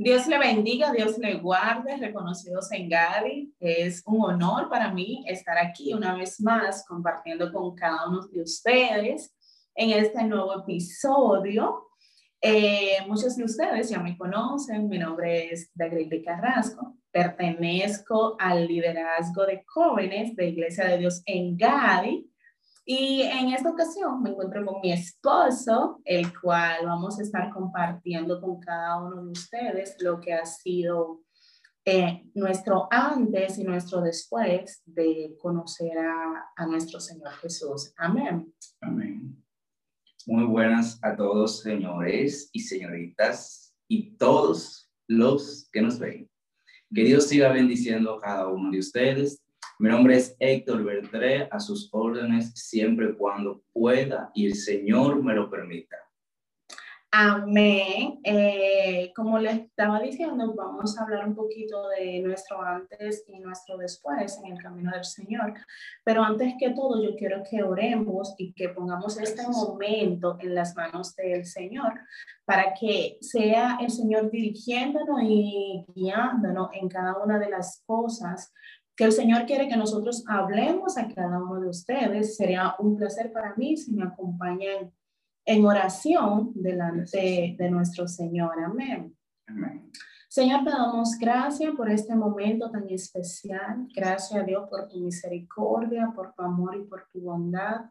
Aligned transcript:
Dios 0.00 0.28
le 0.28 0.38
bendiga, 0.38 0.92
Dios 0.92 1.18
le 1.18 1.40
guarde, 1.40 1.96
reconocidos 1.96 2.70
en 2.70 2.88
Gadi. 2.88 3.52
Es 3.58 4.04
un 4.06 4.22
honor 4.22 4.68
para 4.68 4.92
mí 4.92 5.24
estar 5.26 5.58
aquí 5.58 5.92
una 5.92 6.14
vez 6.14 6.40
más 6.40 6.86
compartiendo 6.86 7.52
con 7.52 7.74
cada 7.74 8.08
uno 8.08 8.24
de 8.28 8.42
ustedes 8.42 9.34
en 9.74 9.90
este 9.90 10.22
nuevo 10.22 10.60
episodio. 10.60 11.88
Eh, 12.40 12.98
muchos 13.08 13.34
de 13.34 13.42
ustedes 13.42 13.88
ya 13.88 13.98
me 13.98 14.16
conocen, 14.16 14.88
mi 14.88 15.00
nombre 15.00 15.52
es 15.52 15.68
Dagril 15.74 16.22
Carrasco, 16.24 16.96
pertenezco 17.10 18.36
al 18.38 18.68
liderazgo 18.68 19.46
de 19.46 19.64
jóvenes 19.66 20.36
de 20.36 20.46
Iglesia 20.46 20.86
de 20.86 20.98
Dios 20.98 21.22
en 21.26 21.56
Gadi 21.56 22.30
y 22.90 23.20
en 23.20 23.50
esta 23.50 23.68
ocasión 23.68 24.22
me 24.22 24.30
encuentro 24.30 24.64
con 24.64 24.80
mi 24.80 24.90
esposo, 24.90 26.00
el 26.06 26.32
cual 26.40 26.86
vamos 26.86 27.18
a 27.18 27.22
estar 27.22 27.50
compartiendo 27.50 28.40
con 28.40 28.58
cada 28.60 29.02
uno 29.02 29.26
de 29.26 29.32
ustedes 29.32 29.94
lo 30.00 30.18
que 30.18 30.32
ha 30.32 30.46
sido 30.46 31.20
eh, 31.84 32.24
nuestro 32.34 32.88
antes 32.90 33.58
y 33.58 33.64
nuestro 33.64 34.00
después 34.00 34.80
de 34.86 35.36
conocer 35.38 35.98
a, 35.98 36.50
a 36.56 36.66
nuestro 36.66 36.98
Señor 36.98 37.34
Jesús. 37.34 37.92
Amén. 37.98 38.54
Amén. 38.80 39.36
Muy 40.24 40.44
buenas 40.44 40.98
a 41.02 41.14
todos, 41.14 41.60
señores 41.60 42.48
y 42.54 42.60
señoritas, 42.60 43.74
y 43.86 44.16
todos 44.16 44.90
los 45.06 45.68
que 45.74 45.82
nos 45.82 45.98
ven. 45.98 46.30
Que 46.94 47.04
Dios 47.04 47.26
siga 47.26 47.52
bendiciendo 47.52 48.14
a 48.14 48.20
cada 48.22 48.48
uno 48.48 48.70
de 48.70 48.78
ustedes 48.78 49.42
mi 49.78 49.88
nombre 49.88 50.16
es 50.16 50.36
Héctor 50.40 50.82
Bertré, 50.82 51.48
a 51.50 51.60
sus 51.60 51.88
órdenes 51.92 52.52
siempre 52.54 53.14
cuando 53.14 53.62
pueda 53.72 54.30
y 54.34 54.46
el 54.46 54.54
Señor 54.54 55.22
me 55.22 55.34
lo 55.34 55.48
permita. 55.48 55.96
Amén. 57.10 58.20
Eh, 58.22 59.12
como 59.16 59.38
les 59.38 59.60
estaba 59.60 59.98
diciendo, 59.98 60.52
vamos 60.54 60.98
a 60.98 61.04
hablar 61.04 61.26
un 61.26 61.34
poquito 61.34 61.88
de 61.88 62.20
nuestro 62.20 62.60
antes 62.60 63.24
y 63.26 63.38
nuestro 63.38 63.78
después 63.78 64.38
en 64.44 64.52
el 64.52 64.62
camino 64.62 64.90
del 64.90 65.06
Señor. 65.06 65.54
Pero 66.04 66.22
antes 66.22 66.52
que 66.58 66.70
todo, 66.70 67.02
yo 67.02 67.16
quiero 67.16 67.42
que 67.48 67.62
oremos 67.62 68.34
y 68.36 68.52
que 68.52 68.68
pongamos 68.68 69.18
este 69.18 69.42
momento 69.48 70.36
en 70.40 70.54
las 70.54 70.76
manos 70.76 71.16
del 71.16 71.46
Señor 71.46 71.94
para 72.44 72.74
que 72.74 73.16
sea 73.22 73.78
el 73.80 73.90
Señor 73.90 74.30
dirigiéndonos 74.30 75.22
y 75.22 75.86
guiándonos 75.94 76.68
en 76.74 76.88
cada 76.90 77.16
una 77.16 77.38
de 77.38 77.48
las 77.48 77.82
cosas 77.86 78.52
que 78.98 79.04
el 79.04 79.12
Señor 79.12 79.46
quiere 79.46 79.68
que 79.68 79.76
nosotros 79.76 80.24
hablemos 80.26 80.98
a 80.98 81.06
cada 81.06 81.40
uno 81.40 81.60
de 81.60 81.68
ustedes. 81.68 82.36
Sería 82.36 82.74
un 82.80 82.96
placer 82.96 83.32
para 83.32 83.54
mí 83.54 83.76
si 83.76 83.92
me 83.92 84.02
acompañan 84.02 84.92
en 85.44 85.64
oración 85.64 86.50
delante 86.56 87.54
de 87.56 87.70
nuestro 87.70 88.08
Señor. 88.08 88.60
Amén. 88.60 89.16
Amén. 89.46 89.88
Señor, 90.28 90.64
te 90.64 90.70
damos 90.70 91.16
gracias 91.16 91.72
por 91.76 91.88
este 91.88 92.16
momento 92.16 92.72
tan 92.72 92.88
especial. 92.88 93.86
Gracias 93.94 94.42
a 94.42 94.42
Dios 94.42 94.68
por 94.68 94.88
tu 94.88 94.98
misericordia, 94.98 96.10
por 96.12 96.34
tu 96.34 96.42
amor 96.42 96.74
y 96.74 96.84
por 96.84 97.06
tu 97.12 97.20
bondad. 97.20 97.82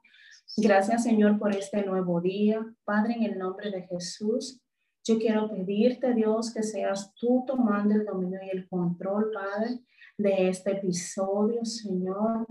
Gracias, 0.57 1.03
Señor, 1.03 1.39
por 1.39 1.55
este 1.55 1.85
nuevo 1.85 2.19
día. 2.19 2.59
Padre, 2.83 3.13
en 3.13 3.23
el 3.23 3.39
nombre 3.39 3.71
de 3.71 3.83
Jesús, 3.83 4.59
yo 5.05 5.17
quiero 5.17 5.49
pedirte, 5.49 6.13
Dios, 6.13 6.53
que 6.53 6.63
seas 6.63 7.13
tú 7.15 7.45
tomando 7.47 7.95
el 7.95 8.03
dominio 8.03 8.39
y 8.43 8.49
el 8.49 8.67
control, 8.67 9.31
Padre 9.33 9.79
de 10.17 10.49
este 10.49 10.71
episodio, 10.71 11.63
Señor. 11.63 12.47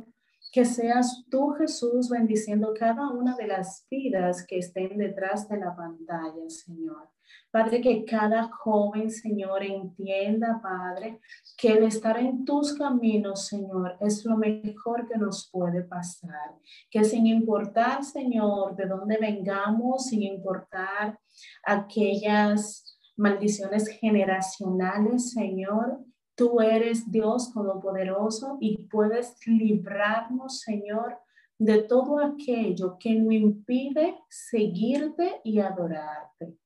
Que 0.53 0.65
seas 0.65 1.25
tú, 1.31 1.51
Jesús, 1.59 2.09
bendiciendo 2.09 2.73
cada 2.79 3.11
una 3.11 3.37
de 3.37 3.49
las 3.49 3.87
vidas 3.91 4.47
que 4.47 4.59
estén 4.59 4.97
detrás 4.97 5.49
de 5.49 5.59
la 5.59 5.75
pantalla, 5.77 6.49
Señor. 6.49 7.11
Padre, 7.51 7.81
que 7.81 8.05
cada 8.05 8.45
joven, 8.45 9.11
Señor, 9.11 9.63
entienda, 9.65 10.61
Padre, 10.63 11.21
que 11.59 11.73
el 11.73 11.85
estar 11.85 12.19
en 12.19 12.45
tus 12.45 12.75
caminos, 12.75 13.49
Señor, 13.49 13.97
es 14.01 14.25
lo 14.25 14.37
mejor 14.37 15.09
que 15.09 15.19
nos 15.19 15.51
puede 15.51 15.83
pasar. 15.83 16.55
Que 16.91 17.05
sin 17.05 17.27
importar, 17.27 18.05
Señor, 18.05 18.77
de 18.77 18.87
dónde 18.87 19.19
vengamos, 19.19 20.07
sin 20.07 20.23
importar 20.23 21.19
aquellas 21.65 22.99
maldiciones 23.17 23.89
generacionales, 23.89 25.33
Señor, 25.33 26.06
Tú 26.37 26.61
eres 26.61 27.11
Dios 27.11 27.53
Todopoderoso 27.53 28.59
y 28.61 28.77
puedes 28.89 29.35
librarnos, 29.47 30.61
Señor, 30.61 31.19
de 31.59 31.83
todo 31.83 32.19
aquello 32.19 32.99
que 33.01 33.15
nos 33.15 33.33
impide 33.33 34.19
seguirte 34.29 35.41
y 35.45 35.61
adorarte. 35.61 36.59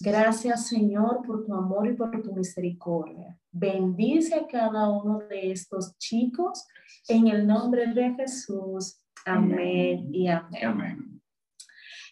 Gracias, 0.00 0.68
Señor, 0.68 1.22
por 1.26 1.44
tu 1.44 1.54
amor 1.54 1.88
y 1.88 1.94
por 1.94 2.22
tu 2.22 2.32
misericordia. 2.34 3.36
Bendice 3.50 4.36
a 4.36 4.46
cada 4.46 4.90
uno 4.90 5.18
de 5.28 5.50
estos 5.50 5.98
chicos 5.98 6.64
en 7.08 7.26
el 7.26 7.46
nombre 7.46 7.86
de 7.92 8.14
Jesús. 8.14 9.00
Amén, 9.24 10.14
y 10.14 10.28
amén. 10.28 11.20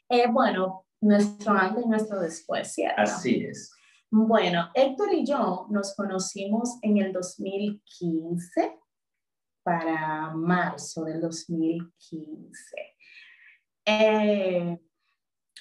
Eh, 0.08 0.26
bueno, 0.28 0.84
nuestro 1.00 1.52
antes 1.52 1.84
y 1.84 1.88
nuestro 1.88 2.20
después, 2.20 2.72
¿cierto? 2.72 3.02
Así 3.02 3.44
es. 3.44 3.73
Bueno, 4.16 4.70
Héctor 4.74 5.12
y 5.12 5.26
yo 5.26 5.66
nos 5.70 5.96
conocimos 5.96 6.78
en 6.82 6.98
el 6.98 7.12
2015, 7.12 8.78
para 9.64 10.32
marzo 10.32 11.02
del 11.02 11.20
2015. 11.20 12.76
Eh, 13.84 14.78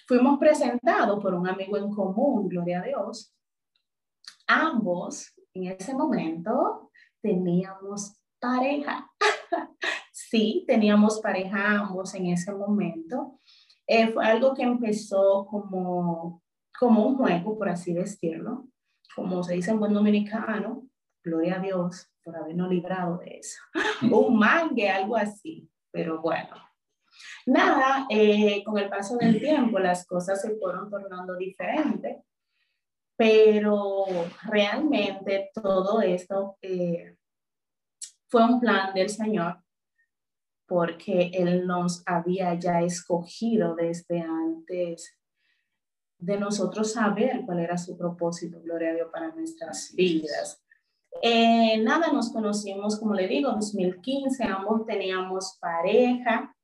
fuimos 0.08 0.38
presentados 0.38 1.20
por 1.20 1.34
un 1.34 1.48
amigo 1.48 1.78
en 1.78 1.90
común, 1.90 2.48
gloria 2.48 2.82
a 2.82 2.84
Dios. 2.84 3.36
Ambos 4.46 5.34
en 5.56 5.72
ese 5.72 5.96
momento 5.96 6.92
teníamos 7.24 8.22
pareja. 8.40 9.12
sí, 10.12 10.64
teníamos 10.68 11.20
pareja 11.22 11.80
ambos 11.80 12.14
en 12.14 12.28
ese 12.28 12.54
momento. 12.54 13.40
Eh, 13.88 14.10
fue 14.14 14.24
algo 14.24 14.54
que 14.54 14.62
empezó 14.62 15.48
como 15.50 16.43
como 16.78 17.06
un 17.06 17.18
juego, 17.18 17.58
por 17.58 17.70
así 17.70 17.94
decirlo, 17.94 18.68
como 19.16 19.44
se 19.44 19.56
dice 19.56 19.72
en 19.72 19.80
buen 19.80 19.94
dominicano, 19.94 20.88
gloria 21.24 21.56
a 21.56 21.60
Dios 21.60 22.10
por 22.24 22.36
habernos 22.36 22.70
librado 22.70 23.18
de 23.18 23.38
eso, 23.38 23.62
un 24.12 24.38
mangue, 24.38 24.90
algo 24.90 25.16
así, 25.16 25.70
pero 25.92 26.22
bueno. 26.22 26.56
Nada, 27.46 28.08
eh, 28.10 28.64
con 28.64 28.78
el 28.78 28.90
paso 28.90 29.18
del 29.18 29.40
tiempo 29.40 29.78
las 29.78 30.06
cosas 30.08 30.42
se 30.42 30.56
fueron 30.56 30.90
tornando 30.90 31.36
diferentes, 31.36 32.24
pero 33.16 34.06
realmente 34.44 35.52
todo 35.54 36.02
esto 36.02 36.58
eh, 36.62 37.18
fue 38.28 38.46
un 38.46 38.60
plan 38.60 38.94
del 38.94 39.10
Señor 39.10 39.64
porque 40.66 41.30
Él 41.34 41.68
nos 41.68 42.02
había 42.06 42.56
ya 42.56 42.82
escogido 42.82 43.76
desde 43.76 44.22
antes 44.22 45.16
de 46.24 46.38
nosotros 46.38 46.94
saber 46.94 47.44
cuál 47.46 47.60
era 47.60 47.78
su 47.78 47.98
propósito, 47.98 48.62
gloria 48.62 48.92
a 48.92 48.94
Dios, 48.94 49.10
para 49.12 49.34
nuestras 49.36 49.94
vidas. 49.94 50.64
Eh, 51.22 51.78
nada, 51.84 52.12
nos 52.14 52.32
conocimos, 52.32 52.98
como 52.98 53.14
le 53.14 53.28
digo, 53.28 53.52
2015, 53.52 54.44
ambos 54.46 54.86
teníamos 54.86 55.58
pareja, 55.60 56.56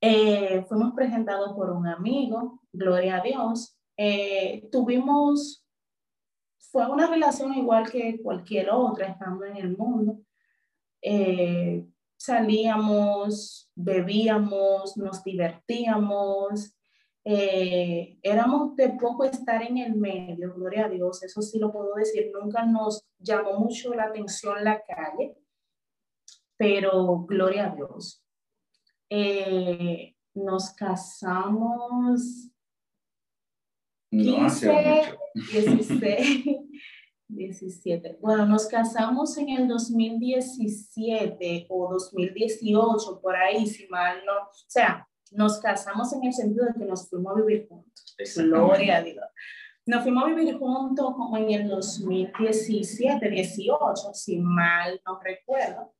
eh, 0.00 0.64
fuimos 0.66 0.94
presentados 0.94 1.52
por 1.52 1.70
un 1.70 1.86
amigo, 1.86 2.62
gloria 2.72 3.16
a 3.16 3.22
Dios. 3.22 3.76
Eh, 3.98 4.66
tuvimos, 4.72 5.62
fue 6.58 6.90
una 6.90 7.06
relación 7.06 7.52
igual 7.52 7.90
que 7.90 8.20
cualquier 8.22 8.70
otra, 8.70 9.08
estando 9.08 9.44
en 9.44 9.58
el 9.58 9.76
mundo. 9.76 10.20
salíamos, 12.16 13.70
bebíamos, 13.74 14.96
nos 14.96 15.22
divertíamos, 15.24 16.74
eh, 17.24 18.18
éramos 18.22 18.76
de 18.76 18.90
poco 18.90 19.24
estar 19.24 19.62
en 19.62 19.78
el 19.78 19.94
medio, 19.94 20.54
gloria 20.54 20.86
a 20.86 20.88
Dios, 20.88 21.22
eso 21.22 21.42
sí 21.42 21.58
lo 21.58 21.70
puedo 21.70 21.94
decir, 21.94 22.30
nunca 22.32 22.64
nos 22.64 23.06
llamó 23.18 23.58
mucho 23.58 23.94
la 23.94 24.04
atención 24.04 24.64
la 24.64 24.82
calle, 24.82 25.36
pero 26.56 27.24
gloria 27.26 27.70
a 27.70 27.74
Dios. 27.74 28.24
Eh, 29.10 30.14
nos 30.34 30.72
casamos 30.72 32.50
15, 34.10 35.14
16, 35.52 36.44
17. 37.28 38.18
Bueno, 38.20 38.46
nos 38.46 38.66
casamos 38.66 39.36
en 39.38 39.50
el 39.50 39.68
2017 39.68 41.66
o 41.68 41.92
2018, 41.92 43.20
por 43.20 43.36
ahí, 43.36 43.66
si 43.66 43.86
mal 43.88 44.24
no, 44.24 44.32
o 44.48 44.50
sea, 44.66 45.06
nos 45.30 45.60
casamos 45.60 46.12
en 46.12 46.24
el 46.24 46.32
sentido 46.32 46.66
de 46.66 46.74
que 46.74 46.84
nos 46.84 47.08
fuimos 47.08 47.36
a 47.36 47.40
vivir 47.40 47.68
juntos. 47.68 48.16
Gloria 48.36 48.98
a 48.98 49.02
Dios. 49.02 49.24
Nos 49.86 50.02
fuimos 50.02 50.24
a 50.24 50.28
vivir 50.28 50.58
juntos 50.58 51.14
como 51.16 51.36
en 51.36 51.50
el 51.50 51.68
2017, 51.68 53.28
18, 53.28 54.14
si 54.14 54.38
mal 54.38 55.00
no 55.06 55.20
recuerdo. 55.20 55.94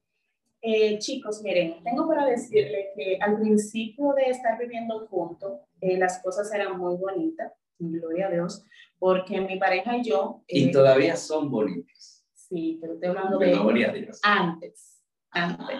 Eh, 0.62 0.98
chicos, 0.98 1.40
miren, 1.42 1.82
tengo 1.82 2.06
para 2.06 2.26
decirles 2.26 2.88
que 2.94 3.18
al 3.20 3.38
principio 3.38 4.12
de 4.14 4.24
estar 4.30 4.58
viviendo 4.58 5.06
juntos, 5.08 5.60
eh, 5.80 5.96
las 5.96 6.22
cosas 6.22 6.52
eran 6.52 6.78
muy 6.78 6.96
bonitas. 6.96 7.52
gloria 7.78 8.26
a 8.26 8.30
Dios, 8.30 8.66
porque 8.98 9.40
mi 9.40 9.58
pareja 9.58 9.96
y 9.96 10.02
yo... 10.02 10.44
y 10.46 10.68
eh, 10.68 10.72
todavía 10.72 11.16
son 11.16 11.50
bonitos. 11.50 12.26
Sí, 12.34 12.78
pero 12.80 12.94
estoy 12.94 13.08
hablando 13.08 13.38
de... 13.38 13.52
Gloria 13.52 13.90
a 13.90 13.92
Dios. 13.94 14.20
Antes, 14.22 15.02
antes. 15.30 15.78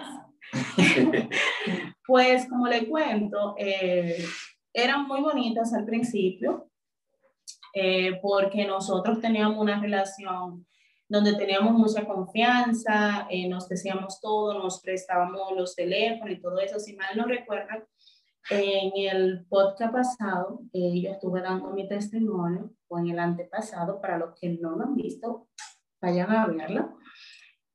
pues 2.07 2.47
como 2.49 2.67
le 2.67 2.87
cuento, 2.87 3.55
eh, 3.57 4.23
eran 4.73 5.07
muy 5.07 5.21
bonitas 5.21 5.73
al 5.73 5.85
principio, 5.85 6.69
eh, 7.73 8.19
porque 8.21 8.65
nosotros 8.65 9.21
teníamos 9.21 9.57
una 9.57 9.79
relación 9.79 10.65
donde 11.07 11.35
teníamos 11.35 11.73
mucha 11.73 12.05
confianza, 12.05 13.27
eh, 13.29 13.49
nos 13.49 13.67
decíamos 13.67 14.21
todo, 14.21 14.57
nos 14.57 14.81
prestábamos 14.81 15.51
los 15.57 15.75
teléfonos 15.75 16.33
y 16.33 16.41
todo 16.41 16.59
eso. 16.59 16.79
Si 16.79 16.95
mal 16.95 17.17
no 17.17 17.25
recuerdan, 17.25 17.83
en 18.49 18.91
el 18.95 19.45
podcast 19.47 19.93
pasado 19.93 20.61
eh, 20.73 21.01
yo 21.01 21.11
estuve 21.11 21.41
dando 21.41 21.71
mi 21.71 21.87
testimonio, 21.87 22.71
o 22.87 22.99
en 22.99 23.09
el 23.09 23.19
antepasado, 23.19 24.01
para 24.01 24.17
los 24.17 24.39
que 24.39 24.49
no 24.49 24.71
lo 24.71 24.83
han 24.83 24.95
visto, 24.95 25.47
vayan 26.01 26.31
a 26.31 26.47
verlo. 26.47 26.97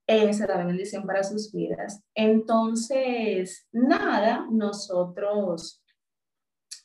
Eh, 0.09 0.33
será 0.33 0.57
la 0.57 0.65
bendición 0.65 1.05
para 1.05 1.21
sus 1.21 1.51
vidas. 1.51 2.01
Entonces, 2.15 3.67
nada, 3.73 4.47
nosotros, 4.49 5.83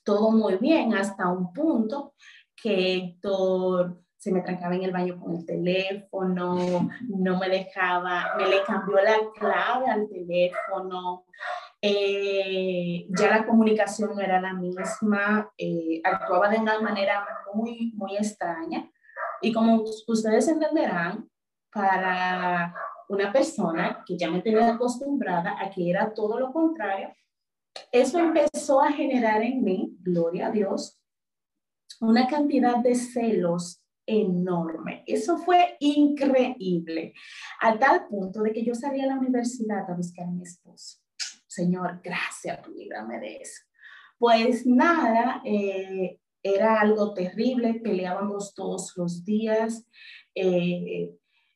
todo 0.03 0.33
muy 0.33 0.57
bien 0.57 0.93
hasta 0.95 1.29
un 1.29 1.53
punto 1.53 2.15
que 2.61 2.97
Héctor 2.97 4.03
se 4.17 4.33
me 4.33 4.41
trancaba 4.41 4.75
en 4.75 4.83
el 4.83 4.93
baño 4.93 5.21
con 5.21 5.37
el 5.37 5.47
teléfono, 5.47 6.89
no 7.09 7.39
me 7.39 7.49
dejaba, 7.49 8.35
me 8.37 8.49
le 8.49 8.63
cambió 8.65 8.97
la 8.97 9.17
clave 9.35 9.91
al 9.91 10.09
teléfono, 10.09 11.25
eh, 11.81 13.07
ya 13.09 13.31
la 13.31 13.47
comunicación 13.47 14.15
no 14.15 14.21
era 14.21 14.41
la 14.41 14.53
misma, 14.55 15.51
eh, 15.59 16.01
actuaba 16.05 16.49
de 16.49 16.59
una 16.59 16.81
manera 16.81 17.27
muy, 17.55 17.93
muy 17.97 18.17
extraña. 18.17 18.89
Y 19.41 19.53
como 19.53 19.83
ustedes 20.07 20.47
entenderán, 20.47 21.29
para 21.73 22.75
una 23.13 23.31
persona 23.31 24.03
que 24.07 24.17
ya 24.17 24.31
me 24.31 24.41
tenía 24.41 24.75
acostumbrada 24.75 25.57
a 25.61 25.71
que 25.71 25.91
era 25.91 26.15
todo 26.15 26.39
lo 26.39 26.51
contrario, 26.51 27.13
eso 27.91 28.19
empezó 28.19 28.81
a 28.81 28.91
generar 28.93 29.43
en 29.43 29.63
mí, 29.63 29.97
gloria 30.01 30.47
a 30.47 30.51
Dios, 30.51 30.99
una 32.01 32.27
cantidad 32.27 32.79
de 32.79 32.95
celos 32.95 33.83
enorme. 34.07 35.05
Eso 35.07 35.37
fue 35.37 35.77
increíble, 35.81 37.13
a 37.61 37.79
tal 37.79 38.07
punto 38.09 38.43
de 38.43 38.53
que 38.53 38.65
yo 38.65 38.75
salí 38.75 39.01
a 39.03 39.07
la 39.07 39.19
universidad 39.19 39.89
a 39.91 39.95
buscar 39.95 40.27
a 40.27 40.31
mi 40.31 40.43
esposo. 40.43 40.99
Señor, 41.47 42.01
gracias, 42.03 42.67
líbrame 42.69 43.21
de 43.21 43.37
eso. 43.37 43.63
Pues 44.19 44.67
nada, 44.67 45.43
eh, 45.45 46.19
era 46.43 46.81
algo 46.81 47.13
terrible, 47.13 47.75
peleábamos 47.75 48.55
todos 48.55 48.95
los 48.97 49.25
días, 49.25 49.87
eh, 50.35 51.11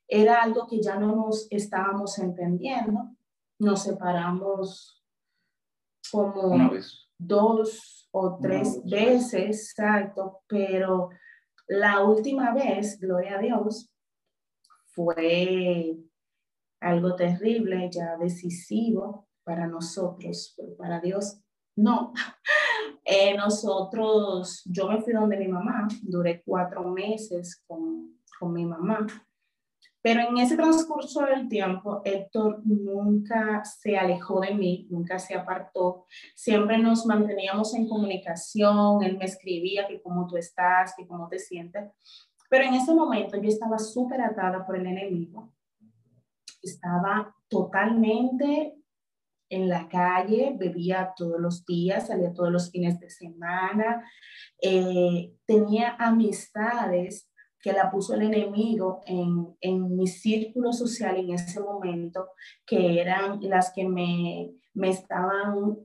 era 0.08 0.42
algo 0.42 0.66
que 0.66 0.80
ya 0.80 0.96
no 0.96 1.14
nos 1.14 1.48
estábamos 1.50 2.18
entendiendo, 2.18 3.10
nos 3.58 3.82
separamos 3.82 5.02
como 6.10 6.70
dos 7.18 8.08
o 8.12 8.38
tres 8.40 8.82
veces, 8.84 9.74
exacto, 9.74 10.42
pero 10.46 11.10
la 11.66 12.04
última 12.04 12.54
vez, 12.54 12.98
gloria 13.00 13.38
a 13.38 13.40
Dios, 13.40 13.90
fue 14.92 15.96
algo 16.80 17.16
terrible, 17.16 17.90
ya 17.90 18.16
decisivo 18.16 19.28
para 19.44 19.66
nosotros, 19.66 20.54
pero 20.56 20.76
para 20.76 21.00
Dios 21.00 21.40
no. 21.76 22.12
Eh, 23.08 23.36
nosotros, 23.36 24.62
yo 24.64 24.88
me 24.88 25.00
fui 25.00 25.12
donde 25.12 25.36
mi 25.36 25.46
mamá, 25.46 25.86
duré 26.02 26.42
cuatro 26.44 26.82
meses 26.90 27.62
con, 27.64 28.18
con 28.36 28.52
mi 28.52 28.64
mamá 28.64 29.06
pero 30.06 30.20
en 30.20 30.38
ese 30.38 30.54
transcurso 30.54 31.22
del 31.22 31.48
tiempo, 31.48 32.00
Héctor 32.04 32.62
nunca 32.64 33.64
se 33.64 33.98
alejó 33.98 34.38
de 34.38 34.54
mí, 34.54 34.86
nunca 34.88 35.18
se 35.18 35.34
apartó. 35.34 36.04
Siempre 36.36 36.78
nos 36.78 37.06
manteníamos 37.06 37.74
en 37.74 37.88
comunicación. 37.88 39.02
Él 39.02 39.18
me 39.18 39.24
escribía 39.24 39.88
que 39.88 40.00
cómo 40.00 40.28
tú 40.28 40.36
estás, 40.36 40.94
que 40.96 41.08
cómo 41.08 41.26
te 41.26 41.40
sientes. 41.40 41.90
Pero 42.48 42.66
en 42.66 42.74
ese 42.74 42.94
momento 42.94 43.36
yo 43.42 43.48
estaba 43.48 43.80
súper 43.80 44.20
atada 44.20 44.64
por 44.64 44.76
el 44.76 44.86
enemigo. 44.86 45.52
Estaba 46.62 47.34
totalmente 47.48 48.76
en 49.48 49.68
la 49.68 49.88
calle, 49.88 50.54
bebía 50.56 51.14
todos 51.16 51.40
los 51.40 51.66
días, 51.66 52.06
salía 52.06 52.32
todos 52.32 52.52
los 52.52 52.70
fines 52.70 53.00
de 53.00 53.10
semana, 53.10 54.08
eh, 54.62 55.34
tenía 55.46 55.96
amistades 55.98 57.28
que 57.66 57.72
la 57.72 57.90
puso 57.90 58.14
el 58.14 58.22
enemigo 58.22 59.00
en, 59.06 59.56
en 59.60 59.96
mi 59.96 60.06
círculo 60.06 60.72
social 60.72 61.16
en 61.16 61.32
ese 61.32 61.58
momento, 61.58 62.28
que 62.64 63.00
eran 63.00 63.40
las 63.40 63.72
que 63.72 63.88
me, 63.88 64.52
me 64.72 64.90
estaban 64.90 65.76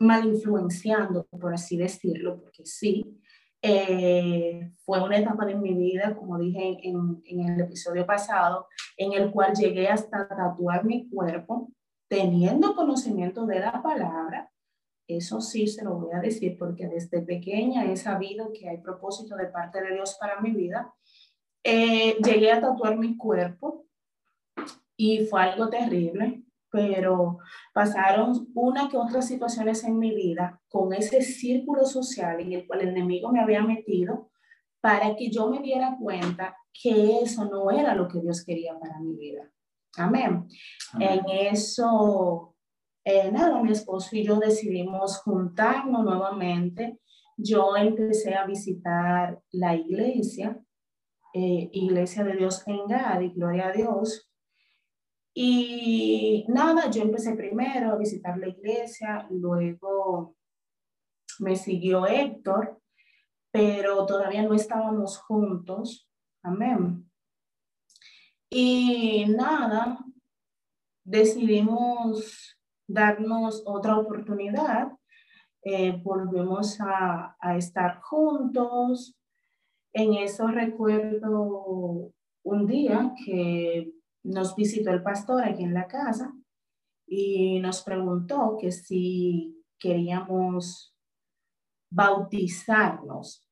mal 0.00 0.26
influenciando, 0.26 1.26
por 1.26 1.52
así 1.52 1.76
decirlo, 1.76 2.40
porque 2.40 2.64
sí, 2.64 3.20
eh, 3.60 4.72
fue 4.86 5.04
una 5.04 5.18
etapa 5.18 5.44
de 5.44 5.56
mi 5.56 5.74
vida, 5.74 6.16
como 6.16 6.38
dije 6.38 6.78
en, 6.84 7.20
en, 7.26 7.50
el 7.50 7.60
episodio 7.60 8.06
pasado, 8.06 8.66
en 8.96 9.12
el 9.12 9.30
cual 9.30 9.52
llegué 9.52 9.88
hasta 9.88 10.26
tatuar 10.26 10.86
mi 10.86 11.06
cuerpo, 11.10 11.70
teniendo 12.08 12.74
conocimiento 12.74 13.44
de 13.44 13.60
la 13.60 13.82
palabra, 13.82 14.50
eso 15.16 15.40
sí 15.40 15.66
se 15.66 15.84
lo 15.84 15.94
voy 15.94 16.12
a 16.14 16.20
decir 16.20 16.56
porque 16.58 16.88
desde 16.88 17.22
pequeña 17.22 17.84
he 17.84 17.96
sabido 17.96 18.52
que 18.52 18.68
hay 18.68 18.78
propósito 18.78 19.36
de 19.36 19.46
parte 19.46 19.80
de 19.80 19.94
Dios 19.94 20.16
para 20.20 20.40
mi 20.40 20.52
vida. 20.52 20.92
Eh, 21.64 22.16
llegué 22.24 22.52
a 22.52 22.60
tatuar 22.60 22.96
mi 22.96 23.16
cuerpo 23.16 23.86
y 24.96 25.26
fue 25.26 25.42
algo 25.42 25.68
terrible, 25.68 26.44
pero 26.70 27.38
pasaron 27.72 28.48
una 28.54 28.88
que 28.88 28.96
otras 28.96 29.28
situaciones 29.28 29.84
en 29.84 29.98
mi 29.98 30.14
vida 30.14 30.60
con 30.68 30.92
ese 30.92 31.22
círculo 31.22 31.84
social 31.84 32.40
en 32.40 32.52
el 32.52 32.66
cual 32.66 32.80
el 32.80 32.88
enemigo 32.88 33.30
me 33.30 33.40
había 33.40 33.62
metido 33.62 34.30
para 34.80 35.14
que 35.14 35.30
yo 35.30 35.48
me 35.48 35.60
diera 35.60 35.96
cuenta 36.00 36.56
que 36.72 37.20
eso 37.22 37.44
no 37.44 37.70
era 37.70 37.94
lo 37.94 38.08
que 38.08 38.20
Dios 38.20 38.44
quería 38.44 38.78
para 38.78 38.98
mi 38.98 39.14
vida. 39.16 39.50
Amén. 39.96 40.48
Amén. 40.92 41.20
En 41.28 41.54
eso 41.54 42.51
eh, 43.04 43.32
nada, 43.32 43.62
mi 43.62 43.72
esposo 43.72 44.14
y 44.16 44.24
yo 44.24 44.38
decidimos 44.38 45.18
juntarnos 45.18 46.04
nuevamente. 46.04 47.00
Yo 47.36 47.76
empecé 47.76 48.34
a 48.34 48.46
visitar 48.46 49.40
la 49.50 49.74
iglesia, 49.74 50.60
eh, 51.34 51.70
Iglesia 51.72 52.24
de 52.24 52.36
Dios 52.36 52.62
en 52.66 52.86
Gadi, 52.86 53.30
gloria 53.30 53.68
a 53.68 53.72
Dios. 53.72 54.30
Y 55.34 56.44
nada, 56.48 56.90
yo 56.90 57.02
empecé 57.02 57.34
primero 57.34 57.92
a 57.92 57.96
visitar 57.96 58.36
la 58.38 58.48
iglesia, 58.48 59.26
luego 59.30 60.36
me 61.38 61.56
siguió 61.56 62.06
Héctor, 62.06 62.80
pero 63.50 64.04
todavía 64.04 64.42
no 64.42 64.54
estábamos 64.54 65.18
juntos. 65.18 66.08
Amén. 66.42 67.10
Y 68.50 69.24
nada, 69.26 70.04
decidimos 71.02 72.51
darnos 72.86 73.62
otra 73.66 73.98
oportunidad. 73.98 74.92
Eh, 75.64 76.00
volvemos 76.02 76.80
a, 76.80 77.36
a, 77.40 77.56
estar 77.56 78.00
juntos. 78.00 79.16
En 79.92 80.14
eso 80.14 80.48
recuerdo 80.48 82.12
un 82.44 82.66
día 82.66 83.14
que 83.24 83.92
nos 84.24 84.56
visitó 84.56 84.90
el 84.90 85.02
pastor 85.02 85.44
aquí 85.44 85.62
en 85.62 85.74
la 85.74 85.86
casa 85.86 86.32
y 87.06 87.60
nos 87.60 87.82
preguntó 87.82 88.56
que 88.60 88.72
si 88.72 89.62
queríamos 89.78 90.92
bautizarnos. 91.90 93.46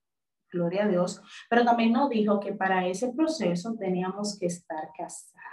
Gloria 0.52 0.84
a 0.84 0.88
Dios. 0.88 1.22
Pero 1.49 1.64
también 1.64 1.92
nos 1.92 2.10
dijo 2.10 2.40
que 2.40 2.52
para 2.52 2.87
ese 2.87 3.12
proceso 3.12 3.75
teníamos 3.78 4.38
que 4.38 4.46
estar 4.46 4.90
casados. 4.96 5.50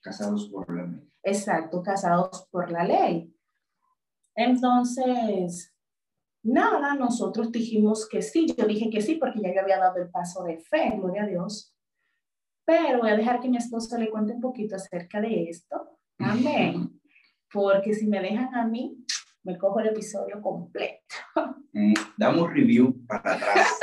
Casados 0.00 0.48
por 0.48 0.74
la 0.74 1.00
Exacto, 1.22 1.82
casados 1.82 2.48
por 2.50 2.70
la 2.70 2.84
ley. 2.84 3.34
Entonces, 4.34 5.74
nada, 6.42 6.94
nosotros 6.94 7.52
dijimos 7.52 8.08
que 8.08 8.22
sí. 8.22 8.46
Yo 8.56 8.66
dije 8.66 8.88
que 8.90 9.02
sí 9.02 9.16
porque 9.16 9.40
ya 9.40 9.54
yo 9.54 9.60
había 9.60 9.78
dado 9.78 9.96
el 9.98 10.10
paso 10.10 10.44
de 10.44 10.58
fe, 10.58 10.94
gloria 10.96 11.24
a 11.24 11.26
Dios. 11.26 11.74
Pero 12.64 13.00
voy 13.00 13.10
a 13.10 13.16
dejar 13.16 13.40
que 13.40 13.48
mi 13.48 13.56
esposo 13.56 13.98
le 13.98 14.10
cuente 14.10 14.32
un 14.32 14.40
poquito 14.40 14.76
acerca 14.76 15.20
de 15.20 15.50
esto. 15.50 15.98
Amén. 16.18 17.00
Porque 17.52 17.92
si 17.92 18.06
me 18.06 18.20
dejan 18.20 18.54
a 18.54 18.64
mí, 18.64 19.04
me 19.42 19.58
cojo 19.58 19.80
el 19.80 19.88
episodio 19.88 20.40
completo. 20.40 21.16
Mm, 21.72 21.94
damos 22.16 22.50
review 22.52 23.04
para 23.06 23.34
atrás. 23.34 23.80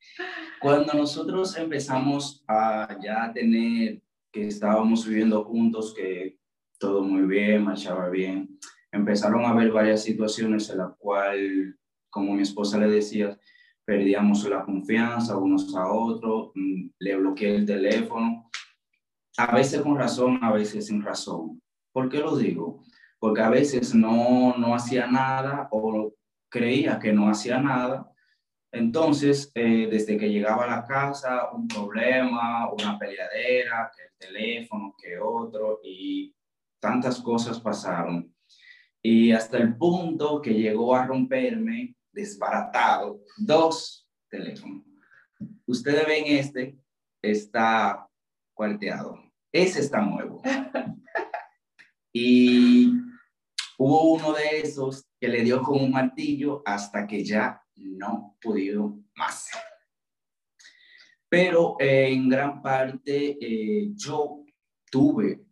Cuando 0.60 0.94
nosotros 0.94 1.56
empezamos 1.58 2.42
a 2.48 2.96
ya 3.02 3.30
tener 3.34 4.00
que 4.32 4.48
estábamos 4.48 5.06
viviendo 5.06 5.44
juntos, 5.44 5.94
que 5.94 6.38
todo 6.78 7.02
muy 7.02 7.22
bien, 7.22 7.64
marchaba 7.64 8.08
bien. 8.08 8.58
Empezaron 8.90 9.44
a 9.44 9.50
haber 9.50 9.70
varias 9.70 10.02
situaciones 10.02 10.68
en 10.70 10.78
las 10.78 10.96
cuales, 10.98 11.74
como 12.10 12.34
mi 12.34 12.42
esposa 12.42 12.78
le 12.78 12.88
decía, 12.88 13.38
perdíamos 13.84 14.48
la 14.48 14.64
confianza 14.64 15.36
unos 15.36 15.74
a 15.76 15.92
otros, 15.92 16.52
mm, 16.54 16.88
le 16.98 17.16
bloqueé 17.16 17.56
el 17.56 17.66
teléfono, 17.66 18.50
a 19.36 19.54
veces 19.54 19.80
con 19.80 19.96
razón, 19.96 20.38
a 20.42 20.52
veces 20.52 20.86
sin 20.86 21.02
razón. 21.02 21.60
¿Por 21.92 22.08
qué 22.08 22.18
lo 22.18 22.36
digo? 22.36 22.82
Porque 23.18 23.42
a 23.42 23.50
veces 23.50 23.94
no, 23.94 24.56
no 24.56 24.74
hacía 24.74 25.06
nada 25.06 25.68
o 25.70 26.12
creía 26.50 26.98
que 26.98 27.12
no 27.12 27.28
hacía 27.28 27.60
nada. 27.60 28.11
Entonces, 28.72 29.52
eh, 29.54 29.86
desde 29.90 30.16
que 30.16 30.30
llegaba 30.30 30.64
a 30.64 30.78
la 30.78 30.84
casa, 30.84 31.50
un 31.52 31.68
problema, 31.68 32.72
una 32.72 32.98
peleadera, 32.98 33.92
que 33.94 34.02
el 34.02 34.32
teléfono, 34.32 34.96
que 35.00 35.18
otro, 35.18 35.80
y 35.84 36.34
tantas 36.80 37.20
cosas 37.20 37.60
pasaron. 37.60 38.34
Y 39.02 39.32
hasta 39.32 39.58
el 39.58 39.76
punto 39.76 40.40
que 40.40 40.54
llegó 40.54 40.96
a 40.96 41.06
romperme 41.06 41.96
desbaratado 42.12 43.20
dos 43.36 44.08
teléfonos. 44.30 44.84
Ustedes 45.66 46.06
ven 46.06 46.24
este, 46.26 46.78
está 47.20 48.08
cuarteado. 48.54 49.18
Ese 49.52 49.80
está 49.80 50.00
nuevo. 50.00 50.42
Y 52.14 52.92
hubo 53.78 54.12
uno 54.12 54.34
de 54.34 54.60
esos 54.60 55.08
que 55.18 55.28
le 55.28 55.42
dio 55.42 55.62
con 55.62 55.80
un 55.80 55.90
martillo 55.90 56.62
hasta 56.66 57.06
que 57.06 57.24
ya 57.24 57.61
no 57.76 58.36
pudo 58.40 58.98
más. 59.14 59.50
Pero 61.28 61.76
eh, 61.80 62.08
en 62.12 62.28
gran 62.28 62.60
parte 62.60 63.38
eh, 63.40 63.90
yo 63.94 64.44
tuve 64.90 65.44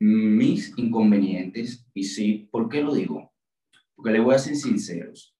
mis 0.00 0.76
inconvenientes 0.76 1.86
y 1.94 2.04
sí, 2.04 2.48
¿por 2.52 2.68
qué 2.68 2.82
lo 2.82 2.94
digo? 2.94 3.32
Porque 3.94 4.12
le 4.12 4.20
voy 4.20 4.34
a 4.34 4.38
ser 4.38 4.54
sinceros. 4.54 5.34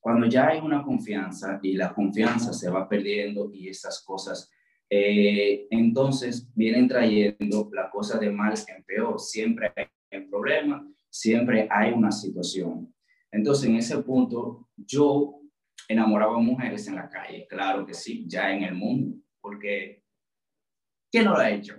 Cuando 0.00 0.26
ya 0.26 0.48
hay 0.48 0.60
una 0.60 0.82
confianza 0.82 1.58
y 1.62 1.74
la 1.74 1.94
confianza 1.94 2.52
se 2.52 2.68
va 2.68 2.88
perdiendo 2.88 3.50
y 3.52 3.68
esas 3.68 4.04
cosas, 4.04 4.50
eh, 4.88 5.66
entonces 5.70 6.48
vienen 6.54 6.86
trayendo 6.86 7.70
la 7.72 7.90
cosa 7.90 8.18
de 8.18 8.30
mal 8.30 8.54
en 8.68 8.84
peor. 8.84 9.18
Siempre 9.18 9.72
hay 9.74 10.18
un 10.18 10.30
problema, 10.30 10.88
siempre 11.08 11.66
hay 11.70 11.92
una 11.92 12.12
situación. 12.12 12.94
Entonces, 13.36 13.68
en 13.68 13.76
ese 13.76 13.98
punto, 13.98 14.66
yo 14.76 15.40
enamoraba 15.88 16.36
a 16.36 16.40
mujeres 16.40 16.88
en 16.88 16.96
la 16.96 17.08
calle, 17.08 17.46
claro 17.46 17.84
que 17.84 17.92
sí, 17.92 18.24
ya 18.26 18.50
en 18.50 18.64
el 18.64 18.74
mundo, 18.74 19.18
porque 19.42 20.02
¿quién 21.12 21.26
no 21.26 21.32
lo 21.32 21.38
ha 21.38 21.50
hecho? 21.50 21.78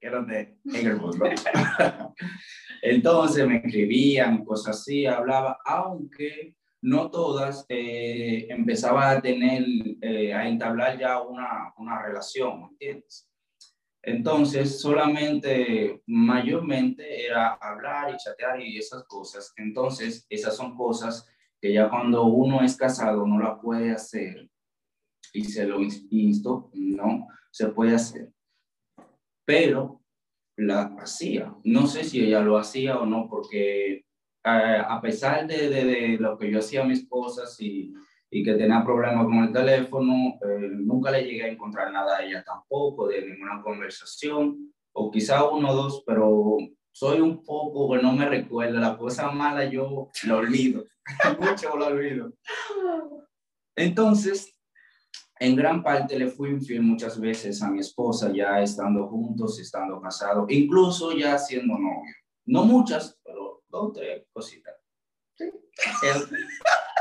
¿Qué 0.00 0.08
donde 0.08 0.58
en 0.64 0.86
el 0.86 0.96
mundo? 0.96 1.26
Entonces 2.82 3.46
me 3.46 3.58
escribían 3.58 4.42
cosas 4.42 4.80
así, 4.80 5.04
hablaba, 5.04 5.58
aunque 5.66 6.56
no 6.80 7.10
todas 7.10 7.66
eh, 7.68 8.46
empezaba 8.48 9.10
a 9.10 9.20
tener, 9.20 9.64
eh, 10.00 10.32
a 10.32 10.48
entablar 10.48 10.98
ya 10.98 11.20
una, 11.20 11.74
una 11.76 12.02
relación, 12.02 12.68
¿entiendes? 12.70 13.28
Entonces, 14.06 14.80
solamente, 14.80 16.00
mayormente 16.06 17.26
era 17.26 17.54
hablar 17.54 18.14
y 18.14 18.16
chatear 18.16 18.60
y 18.60 18.78
esas 18.78 19.02
cosas. 19.02 19.52
Entonces, 19.56 20.24
esas 20.30 20.56
son 20.56 20.76
cosas 20.76 21.28
que 21.60 21.72
ya 21.72 21.90
cuando 21.90 22.22
uno 22.26 22.62
es 22.62 22.76
casado 22.76 23.26
no 23.26 23.40
la 23.40 23.60
puede 23.60 23.90
hacer 23.90 24.48
y 25.32 25.42
se 25.42 25.66
lo 25.66 25.80
insto, 25.82 26.70
no 26.72 27.26
se 27.50 27.66
puede 27.70 27.96
hacer. 27.96 28.32
Pero 29.44 30.00
la 30.56 30.82
hacía. 31.00 31.52
No 31.64 31.88
sé 31.88 32.04
si 32.04 32.24
ella 32.24 32.42
lo 32.42 32.58
hacía 32.58 33.00
o 33.00 33.06
no, 33.06 33.26
porque 33.28 33.92
eh, 33.92 34.04
a 34.44 35.00
pesar 35.00 35.48
de, 35.48 35.68
de, 35.68 36.16
lo 36.18 36.38
que 36.38 36.48
yo 36.48 36.60
hacía 36.60 36.82
a 36.82 36.86
mis 36.86 37.08
cosas 37.08 37.60
y, 37.60 37.92
y 38.36 38.42
que 38.42 38.52
tenía 38.52 38.84
problemas 38.84 39.24
con 39.24 39.44
el 39.44 39.50
teléfono, 39.50 40.38
eh, 40.42 40.68
nunca 40.70 41.10
le 41.10 41.24
llegué 41.24 41.44
a 41.44 41.48
encontrar 41.48 41.90
nada 41.90 42.18
a 42.18 42.22
ella 42.22 42.44
tampoco, 42.44 43.08
de 43.08 43.26
ninguna 43.26 43.62
conversación, 43.62 44.74
o 44.92 45.10
quizá 45.10 45.48
uno 45.48 45.70
o 45.70 45.74
dos, 45.74 46.02
pero 46.06 46.58
soy 46.92 47.20
un 47.20 47.42
poco 47.42 47.90
que 47.94 48.02
no 48.02 48.12
me 48.12 48.28
recuerdo, 48.28 48.78
la 48.78 48.98
cosa 48.98 49.30
mala 49.30 49.64
yo 49.64 50.10
lo 50.24 50.36
olvido, 50.36 50.84
mucho 51.40 51.74
lo 51.78 51.86
olvido. 51.86 52.34
Entonces, 53.74 54.54
en 55.40 55.56
gran 55.56 55.82
parte 55.82 56.18
le 56.18 56.28
fui 56.28 56.50
infiel 56.50 56.82
muchas 56.82 57.18
veces 57.18 57.62
a 57.62 57.70
mi 57.70 57.80
esposa, 57.80 58.30
ya 58.34 58.60
estando 58.60 59.08
juntos, 59.08 59.58
estando 59.58 59.98
casados, 59.98 60.44
incluso 60.50 61.16
ya 61.16 61.38
siendo 61.38 61.78
novio. 61.78 62.14
No 62.44 62.64
muchas, 62.64 63.18
pero 63.24 63.62
dos, 63.70 63.94
tres 63.94 64.26
cositas. 64.30 64.74
Sí. 65.38 65.46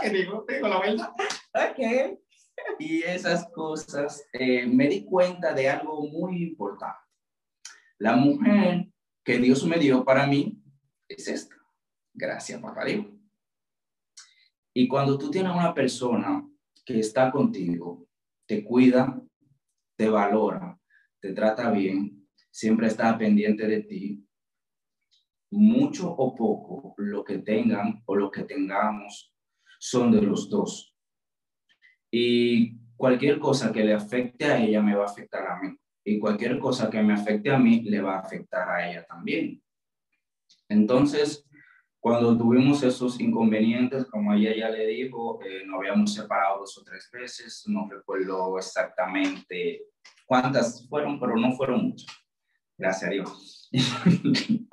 ¿Qué 0.02 0.10
digo? 0.10 0.46
Digo 0.48 0.68
la 0.68 0.80
verdad. 0.80 1.14
Ok. 1.54 2.20
Y 2.80 3.04
esas 3.04 3.50
cosas, 3.52 4.28
eh, 4.34 4.66
me 4.66 4.88
di 4.88 5.06
cuenta 5.06 5.54
de 5.54 5.70
algo 5.70 6.08
muy 6.08 6.44
importante. 6.44 6.98
La 7.98 8.16
mujer 8.16 8.88
que 9.24 9.38
Dios 9.38 9.66
me 9.66 9.78
dio 9.78 10.04
para 10.04 10.28
mí 10.28 10.62
es 11.08 11.28
esta. 11.28 11.56
Gracias, 12.14 12.62
papá 12.62 12.86
Dios. 12.86 13.06
Y 14.74 14.88
cuando 14.88 15.18
tú 15.18 15.32
tienes 15.32 15.54
una 15.54 15.74
persona 15.74 16.46
que 16.86 17.00
está 17.00 17.32
contigo, 17.32 18.08
te 18.46 18.64
cuida, 18.64 19.22
te 19.98 20.10
valora, 20.10 20.80
te 21.22 21.34
trata 21.34 21.72
bien, 21.72 22.28
siempre 22.52 22.88
está 22.88 23.18
pendiente 23.18 23.66
de 23.68 23.82
ti, 23.84 24.28
mucho 25.52 26.12
o 26.12 26.36
poco, 26.36 26.94
lo 26.98 27.24
que 27.24 27.40
tengan 27.40 28.04
o 28.06 28.16
lo 28.16 28.30
que 28.30 28.44
tengamos 28.44 29.35
son 29.80 30.12
de 30.12 30.22
los 30.22 30.50
dos. 30.50 30.96
Y 32.12 32.78
cualquier 32.96 33.40
cosa 33.40 33.72
que 33.72 33.84
le 33.84 33.94
afecte 33.94 34.46
a 34.46 34.62
ella 34.62 34.82
me 34.82 34.96
va 34.96 35.04
a 35.04 35.10
afectar 35.10 35.46
a 35.48 35.60
mí. 35.60 35.76
Y 36.04 36.20
cualquier 36.20 36.60
cosa 36.60 36.90
que 36.90 37.02
me 37.02 37.14
afecte 37.14 37.52
a 37.52 37.58
mí 37.58 37.82
le 37.82 38.02
va 38.02 38.16
a 38.16 38.20
afectar 38.20 38.70
a 38.70 38.90
ella 38.90 39.06
también. 39.06 39.62
Entonces, 40.70 41.46
cuando 42.00 42.38
tuvimos 42.38 42.84
esos 42.84 43.20
inconvenientes, 43.20 44.06
como 44.06 44.32
ella 44.34 44.56
ya 44.56 44.70
le 44.70 44.86
dijo, 44.86 45.40
eh, 45.44 45.64
nos 45.66 45.80
habíamos 45.80 46.14
separado 46.14 46.60
dos 46.60 46.78
o 46.78 46.84
tres 46.84 47.10
veces, 47.12 47.64
no 47.66 47.90
recuerdo 47.90 48.60
exactamente 48.60 49.88
cuántas 50.28 50.88
fueron, 50.88 51.20
pero 51.20 51.36
no 51.36 51.52
fueron 51.54 51.86
muchas. 51.86 52.08
Gracias 52.78 53.10
a 53.10 53.12
Dios. 53.12 53.72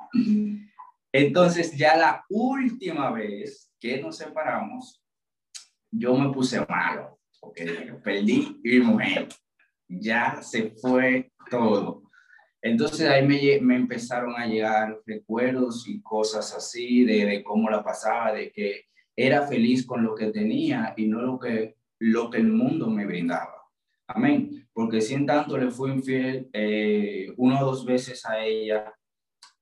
Entonces, 1.11 1.75
ya 1.75 1.97
la 1.97 2.25
última 2.29 3.11
vez 3.11 3.72
que 3.83 4.01
nos 4.01 4.15
separamos, 4.15 5.03
yo 5.91 6.15
me 6.15 6.31
puse 6.31 6.65
malo, 6.69 7.19
porque 7.41 7.93
perdí 8.01 8.61
mi 8.63 8.79
mujer. 8.79 9.27
Ya 9.89 10.41
se 10.41 10.69
fue 10.69 11.33
todo. 11.51 12.03
Entonces 12.61 13.09
ahí 13.09 13.27
me, 13.27 13.59
me, 13.59 13.75
empezaron 13.75 14.35
a 14.37 14.47
llegar 14.47 15.01
recuerdos 15.05 15.85
y 15.85 16.01
cosas 16.01 16.55
así 16.55 17.03
de, 17.03 17.25
de, 17.25 17.43
cómo 17.43 17.69
la 17.69 17.83
pasaba, 17.83 18.31
de 18.31 18.53
que 18.53 18.85
era 19.17 19.45
feliz 19.47 19.85
con 19.85 20.01
lo 20.01 20.15
que 20.15 20.27
tenía 20.27 20.93
y 20.95 21.07
no 21.07 21.21
lo 21.21 21.37
que, 21.37 21.75
lo 21.99 22.29
que 22.29 22.37
el 22.37 22.47
mundo 22.47 22.89
me 22.89 23.05
brindaba. 23.05 23.63
Amén. 24.07 24.65
Porque 24.71 25.01
si 25.01 25.15
en 25.15 25.25
tanto 25.25 25.57
le 25.57 25.69
fui 25.69 25.91
infiel 25.91 26.49
eh, 26.53 27.33
una 27.35 27.61
o 27.61 27.65
dos 27.65 27.85
veces 27.85 28.25
a 28.25 28.45
ella, 28.45 28.93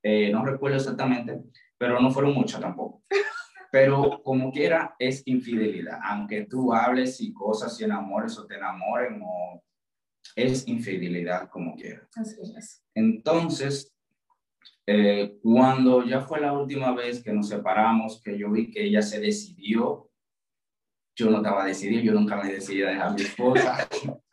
eh, 0.00 0.30
no 0.30 0.44
recuerdo 0.44 0.76
exactamente, 0.76 1.40
pero 1.76 2.00
no 2.00 2.12
fueron 2.12 2.34
muchas 2.34 2.60
tampoco. 2.60 3.02
Pero 3.72 4.22
como 4.22 4.52
quiera, 4.52 4.94
es 4.98 5.22
infidelidad. 5.26 5.98
Aunque 6.04 6.44
tú 6.44 6.74
hables 6.74 7.22
y 7.22 7.32
cosas 7.32 7.80
y 7.80 7.84
enamores 7.84 8.38
o 8.38 8.46
te 8.46 8.56
enamoren, 8.56 9.22
o 9.24 9.64
es 10.36 10.68
infidelidad 10.68 11.48
como 11.48 11.74
quiera. 11.74 12.06
Así 12.14 12.36
es. 12.54 12.84
Entonces, 12.94 13.96
eh, 14.86 15.38
cuando 15.42 16.04
ya 16.04 16.20
fue 16.20 16.38
la 16.40 16.52
última 16.52 16.94
vez 16.94 17.22
que 17.22 17.32
nos 17.32 17.48
separamos, 17.48 18.20
que 18.22 18.36
yo 18.36 18.50
vi 18.50 18.70
que 18.70 18.84
ella 18.84 19.00
se 19.00 19.20
decidió, 19.20 20.10
yo 21.16 21.30
no 21.30 21.38
estaba 21.38 21.64
decidido, 21.64 22.02
yo 22.02 22.12
nunca 22.12 22.36
me 22.36 22.52
decidí 22.52 22.82
a 22.82 22.90
dejar 22.90 23.08
a 23.08 23.14
mi 23.14 23.22
esposa. 23.22 23.88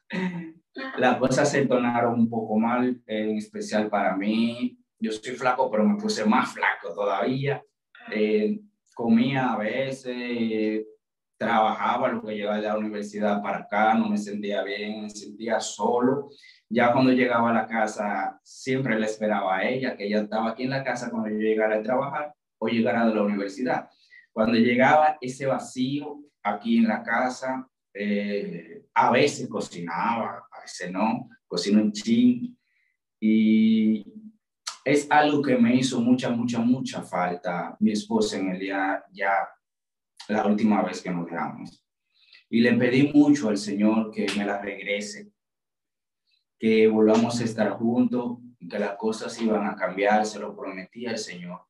Las 0.98 1.18
cosas 1.18 1.50
se 1.50 1.66
tornaron 1.66 2.20
un 2.20 2.30
poco 2.30 2.60
mal, 2.60 3.02
en 3.06 3.38
especial 3.38 3.90
para 3.90 4.18
mí 4.18 4.78
yo 5.00 5.14
soy 5.14 5.36
flaco, 5.36 5.72
pero 5.72 5.86
me 5.86 5.96
puse 5.96 6.26
más 6.26 6.54
flaco 6.54 6.94
todavía. 6.94 7.64
Eh, 8.12 8.60
comía 9.00 9.54
a 9.54 9.58
veces, 9.58 10.86
trabajaba 11.38 12.10
lo 12.10 12.22
que 12.22 12.36
llegaba 12.36 12.58
de 12.58 12.64
la 12.64 12.78
universidad 12.78 13.42
para 13.42 13.60
acá, 13.60 13.94
no 13.94 14.10
me 14.10 14.18
sentía 14.18 14.62
bien, 14.62 15.04
me 15.04 15.10
sentía 15.10 15.62
solo. 15.62 16.32
Ya 16.68 16.92
cuando 16.92 17.14
llegaba 17.14 17.50
a 17.50 17.54
la 17.54 17.66
casa, 17.66 18.38
siempre 18.44 19.00
le 19.00 19.06
esperaba 19.06 19.56
a 19.56 19.70
ella, 19.70 19.96
que 19.96 20.06
ella 20.06 20.24
estaba 20.24 20.50
aquí 20.50 20.64
en 20.64 20.72
la 20.72 20.84
casa 20.84 21.10
cuando 21.10 21.30
yo 21.30 21.38
llegara 21.38 21.78
a 21.78 21.82
trabajar 21.82 22.34
o 22.58 22.68
llegara 22.68 23.08
de 23.08 23.16
la 23.16 23.24
universidad. 23.24 23.90
Cuando 24.34 24.58
llegaba 24.58 25.18
ese 25.22 25.46
vacío 25.46 26.20
aquí 26.44 26.80
en 26.80 26.90
la 26.90 27.02
casa, 27.02 27.66
eh, 27.94 28.84
a 28.94 29.12
veces 29.12 29.48
cocinaba, 29.48 30.46
a 30.52 30.62
veces 30.62 30.92
no, 30.92 31.30
cocino 31.48 31.80
en 31.80 31.94
chin. 31.94 32.60
Y 33.22 34.04
es 34.84 35.08
algo 35.10 35.42
que 35.42 35.58
me 35.58 35.76
hizo 35.76 36.00
mucha, 36.02 36.30
mucha, 36.30 36.60
mucha 36.60 37.02
falta 37.02 37.76
mi 37.80 37.92
esposa 37.92 38.38
en 38.38 38.50
el 38.50 38.60
día 38.60 39.04
ya 39.12 39.48
la 40.28 40.46
última 40.46 40.82
vez 40.84 41.02
que 41.02 41.12
nos 41.12 41.26
dejamos. 41.26 41.84
Y 42.50 42.62
le 42.62 42.74
pedí 42.74 43.12
mucho 43.14 43.50
al 43.50 43.58
Señor 43.58 44.12
que 44.12 44.26
me 44.38 44.46
la 44.46 44.62
regrese, 44.62 45.32
que 46.58 46.88
volvamos 46.88 47.40
a 47.40 47.44
estar 47.44 47.72
juntos 47.72 48.40
que 48.70 48.80
las 48.80 48.96
cosas 48.98 49.42
iban 49.42 49.66
a 49.68 49.76
cambiar, 49.76 50.26
se 50.26 50.40
lo 50.40 50.56
prometí 50.56 51.06
al 51.06 51.18
Señor. 51.18 51.62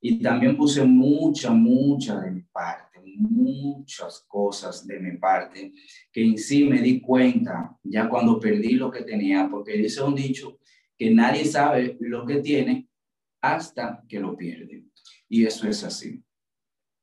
Y 0.00 0.22
también 0.22 0.56
puse 0.56 0.84
mucha, 0.84 1.50
mucha 1.50 2.20
de 2.20 2.30
mi 2.30 2.42
parte, 2.42 3.00
muchas 3.04 4.24
cosas 4.26 4.86
de 4.86 4.98
mi 4.98 5.18
parte, 5.18 5.72
que 6.10 6.24
en 6.24 6.38
sí 6.38 6.64
me 6.64 6.80
di 6.80 7.00
cuenta 7.00 7.76
ya 7.82 8.08
cuando 8.08 8.40
perdí 8.40 8.72
lo 8.72 8.90
que 8.90 9.02
tenía, 9.02 9.48
porque 9.50 9.76
dice 9.76 10.02
un 10.02 10.14
dicho 10.14 10.59
que 11.00 11.10
nadie 11.10 11.46
sabe 11.46 11.96
lo 11.98 12.26
que 12.26 12.40
tiene 12.42 12.86
hasta 13.40 14.04
que 14.06 14.20
lo 14.20 14.36
pierde. 14.36 14.84
Y 15.30 15.46
eso 15.46 15.66
es 15.66 15.82
así. 15.82 16.22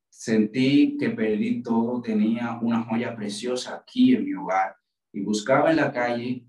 Sentí 0.08 0.96
que 0.96 1.10
perdí 1.10 1.64
todo, 1.64 2.00
tenía 2.00 2.60
una 2.62 2.84
joya 2.84 3.16
preciosa 3.16 3.74
aquí 3.74 4.14
en 4.14 4.24
mi 4.24 4.34
hogar 4.34 4.76
y 5.12 5.22
buscaba 5.22 5.70
en 5.72 5.78
la 5.78 5.90
calle 5.90 6.46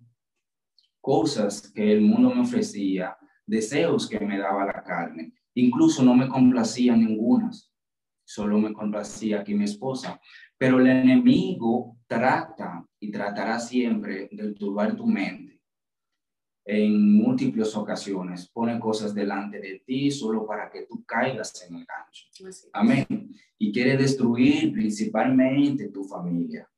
cosas 1.01 1.71
que 1.71 1.91
el 1.91 2.01
mundo 2.01 2.35
me 2.35 2.41
ofrecía, 2.41 3.17
deseos 3.47 4.07
que 4.07 4.19
me 4.19 4.37
daba 4.37 4.65
la 4.65 4.83
carne. 4.83 5.33
Incluso 5.55 6.03
no 6.03 6.13
me 6.13 6.29
complacía 6.29 6.95
ninguna, 6.95 7.49
solo 8.23 8.59
me 8.59 8.73
complacía 8.73 9.39
aquí 9.39 9.55
mi 9.55 9.63
esposa. 9.63 10.21
Pero 10.55 10.79
el 10.79 10.85
enemigo 10.85 11.97
trata 12.05 12.85
y 12.99 13.09
tratará 13.09 13.59
siempre 13.59 14.29
de 14.31 14.53
turbar 14.53 14.95
tu 14.95 15.07
mente 15.07 15.48
en 16.71 17.13
múltiples 17.13 17.75
ocasiones. 17.75 18.47
Pone 18.47 18.79
cosas 18.79 19.15
delante 19.15 19.59
de 19.59 19.81
ti 19.83 20.11
solo 20.11 20.45
para 20.45 20.69
que 20.69 20.83
tú 20.83 21.03
caigas 21.03 21.67
en 21.67 21.77
el 21.77 21.85
gancho. 21.85 22.27
Amén. 22.73 23.05
Y 23.57 23.71
quiere 23.71 23.97
destruir 23.97 24.71
principalmente 24.71 25.89
tu 25.89 26.03
familia. 26.03 26.69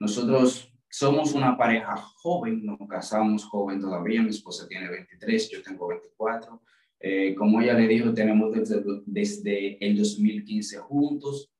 Nosotros 0.00 0.72
somos 0.88 1.32
una 1.32 1.56
pareja 1.56 1.94
joven, 1.96 2.66
nos 2.66 2.78
casamos 2.88 3.44
joven 3.44 3.80
todavía, 3.80 4.20
mi 4.20 4.30
esposa 4.30 4.66
tiene 4.66 4.90
23, 4.90 5.50
yo 5.50 5.62
tengo 5.62 5.86
24. 5.86 6.60
Eh, 6.98 7.34
como 7.36 7.60
ella 7.60 7.74
le 7.74 7.86
dijo, 7.86 8.12
tenemos 8.12 8.52
desde, 8.52 8.82
desde 9.06 9.86
el 9.86 9.96
2015 9.96 10.78
juntos 10.78 11.52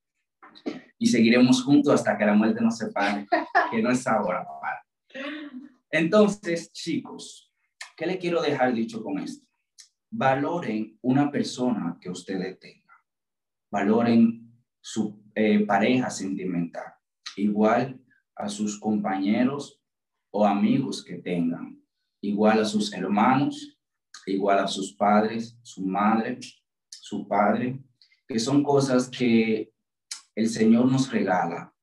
y 0.98 1.06
seguiremos 1.06 1.62
juntos 1.62 1.94
hasta 1.94 2.18
que 2.18 2.26
la 2.26 2.34
muerte 2.34 2.60
nos 2.60 2.78
separe, 2.78 3.28
que 3.70 3.80
no 3.80 3.92
es 3.92 4.04
ahora, 4.08 4.44
papá. 4.44 4.84
Entonces, 5.92 6.72
chicos, 6.72 7.49
¿Qué 8.00 8.06
le 8.06 8.18
quiero 8.18 8.40
dejar 8.40 8.72
dicho 8.72 9.02
con 9.02 9.18
esto? 9.18 9.46
Valoren 10.10 10.98
una 11.02 11.30
persona 11.30 11.98
que 12.00 12.08
ustedes 12.08 12.58
tengan. 12.58 12.96
Valoren 13.70 14.58
su 14.80 15.22
eh, 15.34 15.66
pareja 15.66 16.08
sentimental. 16.08 16.94
Igual 17.36 18.02
a 18.34 18.48
sus 18.48 18.80
compañeros 18.80 19.82
o 20.30 20.46
amigos 20.46 21.04
que 21.04 21.16
tengan. 21.16 21.78
Igual 22.22 22.60
a 22.60 22.64
sus 22.64 22.90
hermanos. 22.94 23.78
Igual 24.24 24.60
a 24.60 24.66
sus 24.66 24.94
padres, 24.94 25.58
su 25.62 25.84
madre, 25.84 26.38
su 26.88 27.28
padre. 27.28 27.84
Que 28.26 28.38
son 28.38 28.62
cosas 28.62 29.10
que 29.10 29.74
el 30.34 30.48
Señor 30.48 30.90
nos 30.90 31.12
regala. 31.12 31.74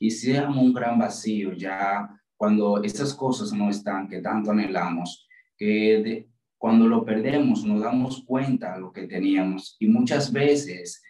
Y 0.00 0.10
si 0.10 0.36
un 0.36 0.74
gran 0.74 0.98
vacío 0.98 1.52
ya 1.52 2.10
cuando 2.36 2.82
esas 2.82 3.14
cosas 3.14 3.52
no 3.52 3.70
están 3.70 4.08
que 4.08 4.20
tanto 4.20 4.50
anhelamos, 4.50 5.27
que 5.58 6.28
cuando 6.56 6.86
lo 6.86 7.04
perdemos 7.04 7.64
nos 7.64 7.80
damos 7.80 8.24
cuenta 8.24 8.74
de 8.74 8.80
lo 8.80 8.92
que 8.92 9.06
teníamos 9.06 9.76
y 9.78 9.88
muchas 9.88 10.32
veces 10.32 11.02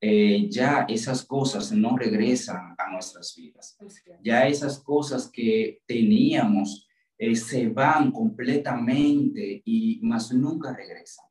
eh, 0.00 0.48
ya 0.50 0.84
esas 0.88 1.24
cosas 1.24 1.72
no 1.72 1.96
regresan 1.96 2.74
a 2.76 2.90
nuestras 2.90 3.34
vidas. 3.34 3.76
Ya 4.22 4.46
esas 4.46 4.78
cosas 4.82 5.30
que 5.30 5.80
teníamos 5.86 6.86
eh, 7.16 7.34
se 7.34 7.68
van 7.68 8.12
completamente 8.12 9.62
y 9.64 10.00
más 10.02 10.32
nunca 10.32 10.74
regresan. 10.74 11.24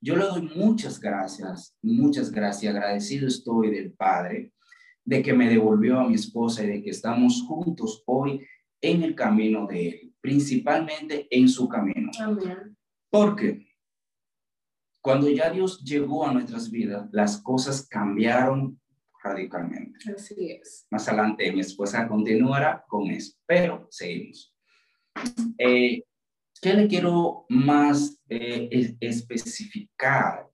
Yo 0.00 0.16
le 0.16 0.24
doy 0.24 0.42
muchas 0.54 1.00
gracias, 1.00 1.76
muchas 1.82 2.30
gracias, 2.30 2.74
agradecido 2.74 3.26
estoy 3.26 3.70
del 3.70 3.92
Padre 3.92 4.52
de 5.04 5.22
que 5.22 5.32
me 5.32 5.48
devolvió 5.48 5.98
a 5.98 6.08
mi 6.08 6.14
esposa 6.14 6.62
y 6.62 6.68
de 6.68 6.82
que 6.82 6.90
estamos 6.90 7.42
juntos 7.42 8.02
hoy 8.06 8.46
en 8.80 9.02
el 9.02 9.14
camino 9.14 9.66
de 9.66 9.88
Él, 9.88 10.09
principalmente 10.20 11.26
en 11.30 11.48
su 11.48 11.68
camino. 11.68 12.10
Amén. 12.20 12.76
Porque 13.10 13.66
cuando 15.00 15.28
ya 15.28 15.50
Dios 15.50 15.82
llegó 15.82 16.26
a 16.26 16.32
nuestras 16.32 16.70
vidas, 16.70 17.08
las 17.12 17.40
cosas 17.40 17.86
cambiaron 17.88 18.78
radicalmente. 19.22 20.12
Así 20.14 20.52
es. 20.52 20.86
Más 20.90 21.08
adelante 21.08 21.52
mi 21.52 21.60
esposa 21.60 22.06
continuará 22.06 22.84
con 22.88 23.10
eso, 23.10 23.34
pero 23.46 23.86
seguimos. 23.90 24.54
Eh, 25.58 26.04
¿Qué 26.62 26.74
le 26.74 26.88
quiero 26.88 27.46
más 27.48 28.20
eh, 28.28 28.96
especificar 29.00 30.46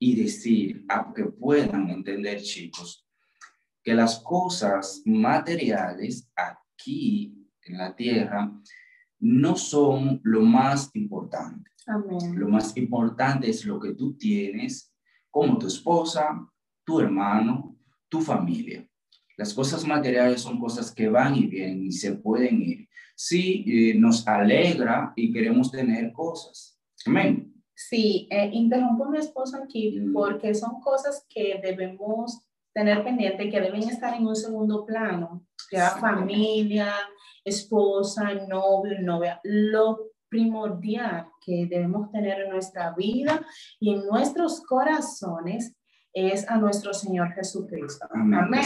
y 0.00 0.16
decir 0.16 0.84
a 0.88 1.12
que 1.14 1.24
puedan 1.26 1.88
entender, 1.90 2.42
chicos? 2.42 3.06
Que 3.82 3.94
las 3.94 4.18
cosas 4.18 5.02
materiales 5.04 6.28
aquí 6.34 7.48
en 7.62 7.78
la 7.78 7.94
tierra 7.94 8.52
no 9.24 9.56
son 9.56 10.20
lo 10.22 10.42
más 10.42 10.90
importante. 10.94 11.70
Lo 12.34 12.48
más 12.48 12.76
importante 12.76 13.48
es 13.48 13.64
lo 13.64 13.80
que 13.80 13.94
tú 13.94 14.16
tienes 14.16 14.94
como 15.30 15.58
tu 15.58 15.66
esposa, 15.66 16.46
tu 16.84 17.00
hermano, 17.00 17.76
tu 18.08 18.20
familia. 18.20 18.86
Las 19.36 19.54
cosas 19.54 19.86
materiales 19.86 20.42
son 20.42 20.60
cosas 20.60 20.92
que 20.94 21.08
van 21.08 21.34
y 21.36 21.46
vienen 21.46 21.86
y 21.86 21.92
se 21.92 22.12
pueden 22.12 22.62
ir. 22.62 22.88
Sí, 23.16 23.64
eh, 23.66 23.94
nos 23.94 24.26
alegra 24.28 25.12
y 25.16 25.32
queremos 25.32 25.70
tener 25.70 26.12
cosas. 26.12 26.78
Amén. 27.06 27.52
Sí, 27.74 28.28
eh, 28.30 28.50
interrumpo 28.52 29.06
a 29.06 29.10
mi 29.10 29.18
esposa 29.18 29.62
aquí 29.64 29.98
mm. 29.98 30.12
porque 30.12 30.54
son 30.54 30.80
cosas 30.80 31.26
que 31.28 31.60
debemos 31.62 32.46
tener 32.74 33.02
pendiente, 33.02 33.48
que 33.48 33.60
deben 33.60 33.88
estar 33.88 34.14
en 34.14 34.26
un 34.26 34.36
segundo 34.36 34.84
plano. 34.84 35.46
Ya 35.72 35.90
familia, 35.90 36.92
esposa, 37.44 38.34
novio, 38.48 39.00
novia, 39.00 39.40
lo 39.44 40.12
primordial 40.28 41.26
que 41.44 41.66
debemos 41.66 42.10
tener 42.10 42.40
en 42.40 42.50
nuestra 42.50 42.94
vida 42.94 43.40
y 43.78 43.94
en 43.94 44.06
nuestros 44.06 44.62
corazones 44.62 45.76
es 46.14 46.48
a 46.48 46.56
nuestro 46.56 46.94
Señor 46.94 47.32
Jesucristo. 47.32 48.06
Amén. 48.10 48.62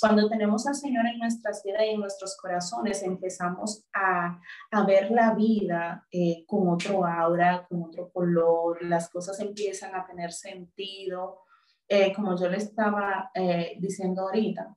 Cuando 0.00 0.28
tenemos 0.28 0.64
al 0.68 0.76
Señor 0.76 1.04
en 1.06 1.18
nuestras 1.18 1.62
vidas 1.64 1.82
y 1.84 1.90
en 1.90 2.00
nuestros 2.00 2.36
corazones, 2.36 3.02
empezamos 3.02 3.84
a, 3.92 4.40
a 4.70 4.86
ver 4.86 5.10
la 5.10 5.34
vida 5.34 6.06
eh, 6.12 6.44
con 6.46 6.68
otro 6.68 7.04
aura, 7.04 7.66
con 7.68 7.82
otro 7.82 8.10
color, 8.12 8.82
las 8.84 9.10
cosas 9.10 9.40
empiezan 9.40 9.94
a 9.96 10.06
tener 10.06 10.30
sentido, 10.30 11.40
eh, 11.88 12.12
como 12.14 12.38
yo 12.38 12.48
le 12.48 12.58
estaba 12.58 13.30
eh, 13.34 13.76
diciendo 13.80 14.22
ahorita. 14.22 14.76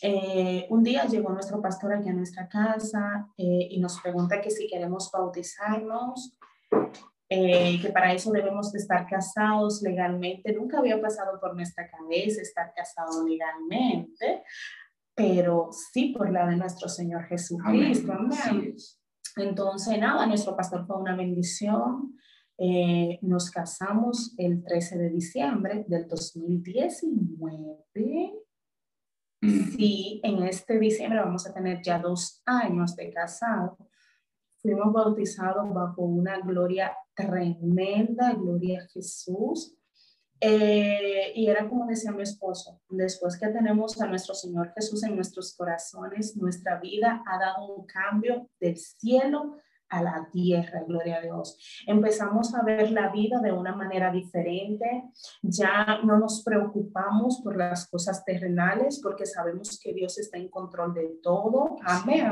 Eh, 0.00 0.66
un 0.70 0.82
día 0.82 1.06
llegó 1.06 1.30
nuestro 1.30 1.60
pastor 1.60 1.92
aquí 1.92 2.08
a 2.08 2.12
nuestra 2.12 2.48
casa 2.48 3.28
eh, 3.36 3.68
y 3.70 3.80
nos 3.80 4.00
pregunta 4.00 4.40
que 4.40 4.50
si 4.50 4.66
queremos 4.66 5.10
bautizarnos, 5.12 6.36
eh, 7.28 7.80
que 7.80 7.90
para 7.90 8.12
eso 8.12 8.32
debemos 8.32 8.72
de 8.72 8.80
estar 8.80 9.06
casados 9.06 9.80
legalmente. 9.82 10.52
Nunca 10.54 10.78
había 10.78 11.00
pasado 11.00 11.38
por 11.40 11.54
nuestra 11.54 11.88
cabeza 11.88 12.42
estar 12.42 12.72
casado 12.74 13.26
legalmente, 13.26 14.42
pero 15.14 15.70
sí 15.92 16.14
por 16.16 16.30
la 16.30 16.46
de 16.46 16.56
nuestro 16.56 16.88
Señor 16.88 17.24
Jesucristo. 17.26 18.12
Entonces, 19.36 19.98
nada, 19.98 20.26
nuestro 20.26 20.56
pastor 20.56 20.86
fue 20.86 20.98
una 20.98 21.16
bendición. 21.16 22.18
nos 23.22 23.50
casamos 23.50 24.34
el 24.36 24.62
13 24.62 24.98
de 24.98 25.10
diciembre 25.10 25.84
del 25.88 26.06
2019 26.06 28.41
Sí, 29.42 30.20
en 30.22 30.44
este 30.44 30.78
diciembre 30.78 31.18
vamos 31.18 31.46
a 31.48 31.52
tener 31.52 31.82
ya 31.82 31.98
dos 31.98 32.42
años 32.46 32.94
de 32.94 33.10
casado. 33.10 33.76
Fuimos 34.58 34.92
bautizados 34.92 35.74
bajo 35.74 36.02
una 36.02 36.38
gloria 36.38 36.96
tremenda, 37.12 38.34
gloria 38.34 38.82
a 38.82 38.88
Jesús. 38.88 39.76
Eh, 40.38 41.32
y 41.34 41.48
era 41.48 41.68
como 41.68 41.86
decía 41.86 42.12
mi 42.12 42.22
esposo, 42.22 42.80
después 42.88 43.38
que 43.38 43.48
tenemos 43.48 44.00
a 44.00 44.06
nuestro 44.06 44.34
Señor 44.34 44.72
Jesús 44.74 45.04
en 45.04 45.14
nuestros 45.14 45.54
corazones, 45.56 46.36
nuestra 46.36 46.80
vida 46.80 47.22
ha 47.26 47.38
dado 47.38 47.76
un 47.76 47.86
cambio 47.86 48.48
del 48.58 48.76
cielo 48.76 49.58
a 49.92 50.02
la 50.02 50.28
tierra, 50.32 50.84
gloria 50.86 51.18
a 51.18 51.20
Dios. 51.20 51.58
Empezamos 51.86 52.54
a 52.54 52.62
ver 52.62 52.90
la 52.90 53.10
vida 53.10 53.40
de 53.40 53.52
una 53.52 53.76
manera 53.76 54.10
diferente, 54.10 55.04
ya 55.42 56.00
no 56.02 56.18
nos 56.18 56.42
preocupamos 56.42 57.40
por 57.44 57.56
las 57.56 57.88
cosas 57.88 58.24
terrenales 58.24 59.00
porque 59.02 59.26
sabemos 59.26 59.78
que 59.78 59.92
Dios 59.92 60.18
está 60.18 60.38
en 60.38 60.48
control 60.48 60.94
de 60.94 61.18
todo. 61.22 61.76
Amén. 61.84 62.30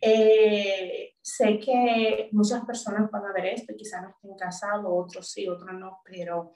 Eh, 0.00 1.14
sé 1.20 1.58
que 1.58 2.28
muchas 2.30 2.64
personas 2.64 3.10
van 3.10 3.26
a 3.26 3.32
ver 3.32 3.46
esto 3.46 3.74
quizás 3.76 4.02
no 4.02 4.10
estén 4.10 4.36
casados, 4.36 4.86
otros 4.88 5.28
sí, 5.28 5.48
otros 5.48 5.72
no, 5.74 5.98
pero 6.04 6.52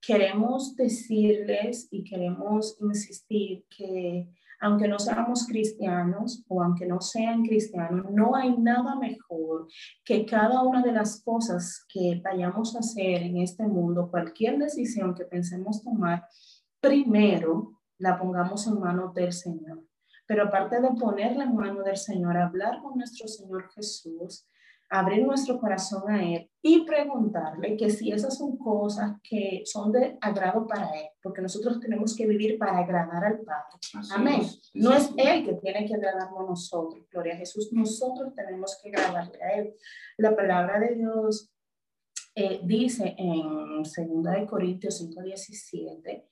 queremos 0.00 0.76
decirles 0.76 1.88
y 1.90 2.04
queremos 2.04 2.76
insistir 2.80 3.64
que 3.76 4.28
aunque 4.60 4.88
no 4.88 4.98
seamos 4.98 5.46
cristianos 5.46 6.44
o 6.48 6.62
aunque 6.62 6.86
no 6.86 7.00
sean 7.00 7.42
cristianos, 7.42 8.10
no 8.10 8.34
hay 8.34 8.56
nada 8.56 8.96
mejor 8.96 9.66
que 10.04 10.24
cada 10.24 10.62
una 10.62 10.82
de 10.82 10.92
las 10.92 11.22
cosas 11.22 11.84
que 11.88 12.20
vayamos 12.24 12.76
a 12.76 12.80
hacer 12.80 13.22
en 13.22 13.38
este 13.38 13.66
mundo, 13.66 14.10
cualquier 14.10 14.58
decisión 14.58 15.14
que 15.14 15.24
pensemos 15.24 15.82
tomar, 15.82 16.26
primero 16.80 17.80
la 17.98 18.18
pongamos 18.18 18.66
en 18.66 18.80
manos 18.80 19.14
del 19.14 19.32
Señor. 19.32 19.84
Pero 20.26 20.44
aparte 20.44 20.80
de 20.80 20.88
ponerla 20.98 21.44
en 21.44 21.54
manos 21.54 21.84
del 21.84 21.96
Señor, 21.96 22.36
hablar 22.36 22.80
con 22.82 22.96
nuestro 22.96 23.28
Señor 23.28 23.70
Jesús, 23.74 24.46
abrir 24.98 25.24
nuestro 25.26 25.58
corazón 25.58 26.08
a 26.08 26.22
Él 26.22 26.48
y 26.62 26.84
preguntarle 26.84 27.76
que 27.76 27.90
si 27.90 28.12
esas 28.12 28.38
son 28.38 28.56
cosas 28.56 29.18
que 29.22 29.62
son 29.64 29.90
de 29.90 30.16
agrado 30.20 30.66
para 30.66 30.88
Él, 30.98 31.08
porque 31.22 31.42
nosotros 31.42 31.80
tenemos 31.80 32.16
que 32.16 32.26
vivir 32.26 32.58
para 32.58 32.78
agradar 32.78 33.24
al 33.24 33.40
Padre. 33.40 33.78
Amén. 34.12 34.42
No 34.74 34.94
es 34.94 35.10
Él 35.16 35.44
que 35.44 35.54
tiene 35.54 35.84
que 35.86 35.94
agradarnos 35.94 36.48
nosotros, 36.48 37.06
gloria 37.10 37.34
a 37.34 37.38
Jesús, 37.38 37.72
nosotros 37.72 38.34
tenemos 38.34 38.78
que 38.82 38.90
agradarle 38.90 39.42
a 39.42 39.58
Él. 39.58 39.74
La 40.16 40.36
palabra 40.36 40.78
de 40.78 40.94
Dios 40.94 41.50
eh, 42.36 42.60
dice 42.62 43.14
en 43.18 43.82
2 43.82 43.88
Corintios 44.48 45.00
5:17, 45.00 46.24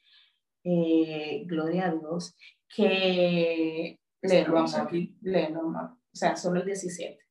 eh, 0.64 1.44
gloria 1.46 1.86
a 1.88 1.94
Dios, 1.94 2.36
que... 2.68 3.98
Léelo, 4.24 4.58
aquí. 4.60 5.16
Léelo, 5.20 5.66
O 5.66 5.96
sea, 6.12 6.36
solo 6.36 6.60
el 6.60 6.66
17 6.66 7.22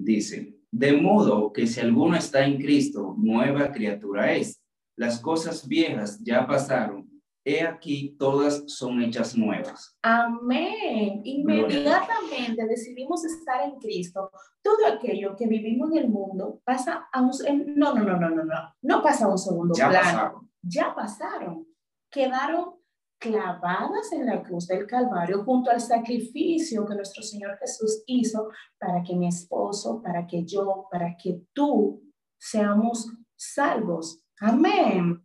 dice, 0.00 0.59
de 0.72 0.92
modo 0.92 1.52
que 1.52 1.66
si 1.66 1.80
alguno 1.80 2.16
está 2.16 2.44
en 2.44 2.58
Cristo, 2.58 3.14
nueva 3.18 3.72
criatura 3.72 4.32
es. 4.32 4.62
Las 4.96 5.18
cosas 5.20 5.66
viejas 5.66 6.20
ya 6.22 6.46
pasaron. 6.46 7.08
He 7.42 7.62
aquí, 7.62 8.16
todas 8.18 8.64
son 8.66 9.00
hechas 9.02 9.36
nuevas. 9.36 9.96
Amén. 10.02 11.22
Inmediatamente 11.24 12.66
decidimos 12.68 13.24
estar 13.24 13.62
en 13.62 13.78
Cristo. 13.78 14.30
Todo 14.62 14.86
aquello 14.86 15.34
que 15.36 15.46
vivimos 15.46 15.90
en 15.92 15.98
el 15.98 16.08
mundo 16.10 16.60
pasa 16.64 17.08
a 17.10 17.22
un... 17.22 17.30
No, 17.76 17.94
no, 17.94 18.04
no, 18.04 18.20
no, 18.20 18.28
no, 18.28 18.44
no. 18.44 18.74
No 18.82 19.02
pasa 19.02 19.24
a 19.24 19.28
un 19.28 19.38
segundo 19.38 19.74
ya 19.74 19.88
Pasaron. 19.88 20.50
Ya 20.62 20.94
pasaron. 20.94 21.66
Quedaron 22.10 22.74
clavadas 23.20 24.12
en 24.12 24.26
la 24.26 24.42
cruz 24.42 24.66
del 24.66 24.86
Calvario 24.86 25.44
junto 25.44 25.70
al 25.70 25.80
sacrificio 25.80 26.86
que 26.86 26.94
nuestro 26.94 27.22
Señor 27.22 27.58
Jesús 27.58 28.02
hizo 28.06 28.48
para 28.78 29.02
que 29.02 29.14
mi 29.14 29.28
esposo, 29.28 30.00
para 30.02 30.26
que 30.26 30.44
yo, 30.44 30.86
para 30.90 31.16
que 31.16 31.42
tú 31.52 32.02
seamos 32.38 33.12
salvos. 33.36 34.24
Amén. 34.40 35.22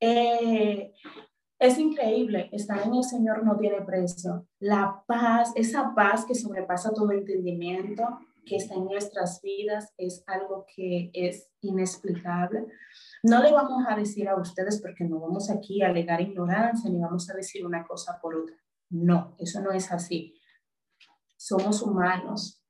Eh, 0.00 0.92
es 1.58 1.78
increíble, 1.78 2.48
estar 2.52 2.80
en 2.86 2.94
el 2.94 3.04
Señor 3.04 3.44
no 3.44 3.56
tiene 3.56 3.82
precio. 3.82 4.46
La 4.60 5.04
paz, 5.06 5.52
esa 5.54 5.92
paz 5.94 6.24
que 6.24 6.34
sobrepasa 6.34 6.92
todo 6.92 7.12
entendimiento, 7.12 8.04
que 8.44 8.56
está 8.56 8.74
en 8.74 8.84
nuestras 8.84 9.40
vidas, 9.42 9.92
es 9.96 10.24
algo 10.26 10.64
que 10.74 11.10
es 11.12 11.50
inexplicable. 11.60 12.66
No 13.22 13.40
le 13.40 13.52
vamos 13.52 13.84
a 13.88 13.96
decir 13.96 14.28
a 14.28 14.36
ustedes 14.36 14.80
porque 14.82 15.04
no 15.04 15.20
vamos 15.20 15.48
aquí 15.48 15.80
a 15.82 15.88
alegar 15.88 16.20
ignorancia 16.20 16.90
ni 16.90 16.98
vamos 16.98 17.30
a 17.30 17.34
decir 17.34 17.64
una 17.64 17.86
cosa 17.86 18.18
por 18.20 18.34
otra. 18.34 18.56
No, 18.90 19.36
eso 19.38 19.60
no 19.60 19.70
es 19.70 19.92
así. 19.92 20.34
Somos 21.36 21.82
humanos, 21.82 22.64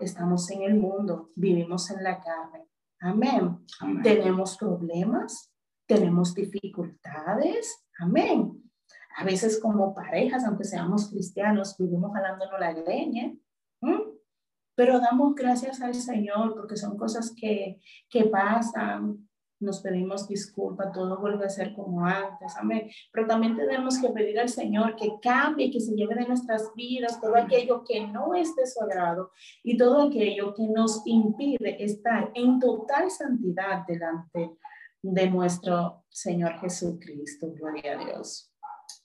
estamos 0.00 0.50
en 0.50 0.62
el 0.62 0.74
mundo, 0.74 1.30
vivimos 1.36 1.90
en 1.90 2.02
la 2.02 2.20
carne. 2.20 2.68
Amén. 3.00 3.64
Tenemos 4.02 4.56
problemas, 4.56 5.52
tenemos 5.86 6.34
dificultades. 6.34 7.84
Amén. 8.00 8.60
A 9.16 9.24
veces 9.24 9.60
como 9.60 9.94
parejas, 9.94 10.44
aunque 10.44 10.64
seamos 10.64 11.10
cristianos, 11.10 11.76
vivimos 11.78 12.12
jalándonos 12.12 12.58
la 12.58 12.72
greña. 12.72 13.32
Pero 14.74 15.00
damos 15.00 15.34
gracias 15.34 15.80
al 15.80 15.94
Señor 15.94 16.54
porque 16.54 16.76
son 16.76 16.96
cosas 16.96 17.34
que, 17.36 17.80
que 18.08 18.24
pasan, 18.24 19.28
nos 19.62 19.80
pedimos 19.80 20.28
disculpas, 20.28 20.92
todo 20.92 21.18
vuelve 21.20 21.46
a 21.46 21.48
ser 21.48 21.74
como 21.74 22.04
antes, 22.04 22.56
amén. 22.56 22.90
Pero 23.12 23.26
también 23.26 23.56
tenemos 23.56 24.00
que 24.00 24.08
pedir 24.10 24.38
al 24.38 24.48
Señor 24.48 24.96
que 24.96 25.12
cambie, 25.22 25.70
que 25.70 25.80
se 25.80 25.94
lleve 25.94 26.14
de 26.14 26.26
nuestras 26.26 26.72
vidas 26.74 27.20
todo 27.20 27.36
aquello 27.36 27.84
que 27.84 28.06
no 28.06 28.34
es 28.34 28.54
de 28.56 28.66
su 28.66 28.82
agrado 28.82 29.30
y 29.62 29.76
todo 29.76 30.08
aquello 30.08 30.54
que 30.54 30.66
nos 30.68 31.02
impide 31.06 31.82
estar 31.82 32.30
en 32.34 32.58
total 32.58 33.10
santidad 33.10 33.86
delante 33.86 34.56
de 35.02 35.30
nuestro 35.30 36.04
Señor 36.08 36.58
Jesucristo. 36.60 37.52
Gloria 37.52 37.98
a 37.98 38.04
Dios. 38.04 38.52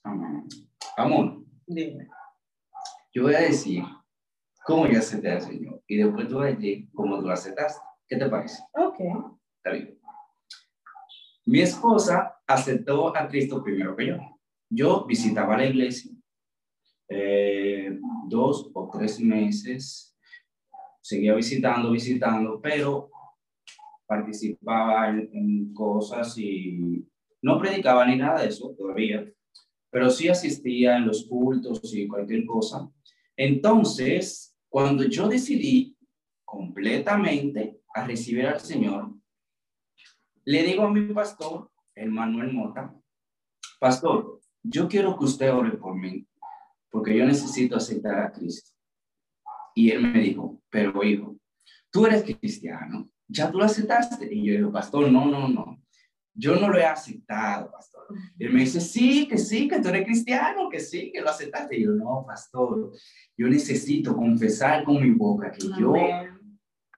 Amén. 0.02 0.46
Amor. 0.96 1.44
Dime. 1.66 2.08
Yo 3.12 3.24
voy 3.24 3.34
a 3.34 3.40
decir 3.40 3.82
cómo 4.64 4.86
yo 4.86 4.98
acepté 4.98 5.30
al 5.30 5.42
Señor 5.42 5.82
y 5.86 5.96
después 5.96 6.28
tú 6.28 6.36
vas 6.36 6.52
a 6.52 6.54
decir 6.54 6.88
cómo 6.94 7.18
tú 7.18 7.26
lo 7.26 7.32
aceptaste. 7.32 7.80
¿Qué 8.08 8.16
te 8.16 8.28
parece? 8.28 8.62
Ok. 8.72 9.00
Está 9.56 9.70
bien. 9.72 9.97
Mi 11.48 11.62
esposa 11.62 12.42
aceptó 12.46 13.16
a 13.16 13.26
Cristo 13.26 13.64
primero 13.64 13.96
que 13.96 14.08
yo. 14.08 14.18
Yo 14.68 15.06
visitaba 15.06 15.56
la 15.56 15.64
iglesia 15.64 16.12
eh, 17.08 17.98
dos 18.26 18.70
o 18.74 18.90
tres 18.92 19.18
meses, 19.18 20.14
seguía 21.00 21.34
visitando, 21.34 21.90
visitando, 21.90 22.60
pero 22.60 23.08
participaba 24.06 25.08
en, 25.08 25.72
cosas 25.72 26.36
y 26.36 27.06
no 27.40 27.58
predicaba 27.58 28.04
ni 28.04 28.16
nada 28.16 28.42
de 28.42 28.48
eso 28.48 28.74
todavía, 28.76 29.26
pero 29.90 30.10
sí 30.10 30.28
asistía 30.28 30.98
en 30.98 31.06
los 31.06 31.26
cultos 31.26 31.80
y 31.94 32.06
cualquier 32.06 32.44
cosa. 32.44 32.90
Entonces, 33.34 34.54
cuando 34.68 35.04
yo 35.04 35.26
decidí 35.26 35.96
completamente 36.44 37.80
a 37.94 38.06
recibir 38.06 38.46
al 38.48 38.60
Señor, 38.60 39.17
le 40.48 40.62
digo 40.62 40.84
a 40.84 40.90
mi 40.90 41.02
pastor, 41.12 41.70
el 41.94 42.10
Manuel 42.10 42.54
Mota, 42.54 42.94
pastor, 43.78 44.40
yo 44.62 44.88
quiero 44.88 45.18
que 45.18 45.26
usted 45.26 45.52
ore 45.52 45.72
por 45.72 45.94
mí, 45.94 46.26
porque 46.90 47.14
yo 47.14 47.26
necesito 47.26 47.76
aceptar 47.76 48.18
a 48.18 48.32
Cristo. 48.32 48.70
Y 49.74 49.90
él 49.90 50.00
me 50.00 50.20
dijo, 50.20 50.62
pero 50.70 51.04
hijo, 51.04 51.36
tú 51.90 52.06
eres 52.06 52.24
cristiano, 52.24 53.10
ya 53.26 53.50
tú 53.50 53.58
lo 53.58 53.64
aceptaste. 53.66 54.34
Y 54.34 54.46
yo 54.46 54.54
digo, 54.54 54.72
pastor, 54.72 55.12
no, 55.12 55.26
no, 55.26 55.48
no, 55.48 55.82
yo 56.32 56.56
no 56.56 56.70
lo 56.70 56.78
he 56.78 56.84
aceptado, 56.86 57.70
pastor. 57.70 58.06
Y 58.38 58.46
él 58.46 58.52
me 58.54 58.60
dice, 58.60 58.80
sí, 58.80 59.28
que 59.28 59.36
sí, 59.36 59.68
que 59.68 59.80
tú 59.80 59.88
eres 59.88 60.06
cristiano, 60.06 60.70
que 60.70 60.80
sí, 60.80 61.12
que 61.12 61.20
lo 61.20 61.28
aceptaste. 61.28 61.76
Y 61.76 61.84
yo, 61.84 61.90
no, 61.90 62.24
pastor, 62.26 62.90
yo 63.36 63.48
necesito 63.48 64.16
confesar 64.16 64.82
con 64.82 65.02
mi 65.02 65.10
boca 65.10 65.52
que 65.52 65.66
yo 65.78 65.92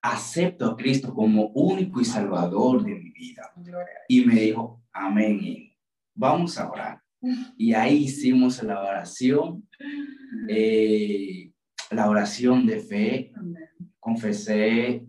acepto 0.02 0.66
a 0.66 0.76
Cristo 0.76 1.14
como 1.14 1.48
único 1.48 2.00
y 2.00 2.04
salvador 2.04 2.84
de 2.84 2.94
mi 2.94 3.10
vida. 3.10 3.52
Y 4.08 4.24
me 4.24 4.34
dijo, 4.40 4.82
amén, 4.92 5.72
vamos 6.14 6.58
a 6.58 6.70
orar. 6.70 7.02
Y 7.56 7.74
ahí 7.74 8.04
hicimos 8.04 8.62
la 8.62 8.80
oración, 8.80 9.68
eh, 10.48 11.52
la 11.90 12.08
oración 12.08 12.66
de 12.66 12.80
fe. 12.80 13.32
Confesé 13.98 15.04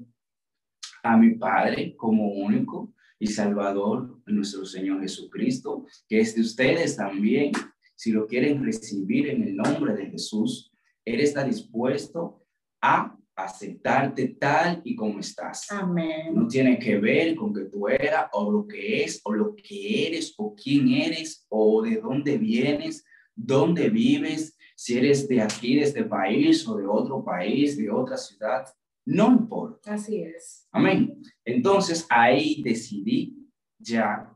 a 1.04 1.16
mi 1.16 1.36
Padre 1.36 1.96
como 1.96 2.34
único 2.34 2.94
y 3.18 3.28
salvador, 3.28 4.20
nuestro 4.26 4.66
Señor 4.66 5.02
Jesucristo, 5.02 5.86
que 6.10 6.20
es 6.20 6.36
de 6.36 6.42
ustedes 6.42 6.98
también. 6.98 7.52
Si 7.96 8.12
lo 8.12 8.26
quieren 8.26 8.64
recibir 8.64 9.30
en 9.30 9.44
el 9.44 9.56
nombre 9.56 9.94
de 9.94 10.08
Jesús, 10.08 10.72
Él 11.06 11.22
está 11.22 11.44
dispuesto 11.44 12.44
a 12.82 13.16
aceptarte 13.36 14.30
tal 14.40 14.82
y 14.84 14.96
como 14.96 15.20
estás. 15.20 15.72
Amén. 15.72 16.34
No 16.34 16.48
tiene 16.48 16.78
que 16.78 16.98
ver 16.98 17.36
con 17.36 17.54
que 17.54 17.66
tú 17.66 17.88
eras 17.88 18.28
o 18.34 18.52
lo 18.52 18.68
que 18.68 19.04
es 19.04 19.22
o 19.24 19.34
lo 19.34 19.56
que 19.56 20.08
eres 20.08 20.34
o 20.38 20.56
quién 20.56 20.90
eres 20.90 21.46
o 21.50 21.82
de 21.82 21.98
dónde 21.98 22.38
vienes, 22.38 23.04
dónde 23.36 23.90
vives, 23.90 24.58
si 24.76 24.98
eres 24.98 25.28
de 25.28 25.42
aquí, 25.42 25.76
de 25.76 25.84
este 25.84 26.04
país 26.04 26.68
o 26.68 26.76
de 26.76 26.86
otro 26.86 27.24
país, 27.24 27.78
de 27.78 27.90
otra 27.90 28.18
ciudad. 28.18 28.66
No 29.06 29.32
importa. 29.32 29.94
Así 29.94 30.22
es. 30.22 30.68
Amén. 30.72 31.22
Entonces 31.46 32.06
ahí 32.10 32.62
decidí 32.64 33.50
ya 33.80 34.32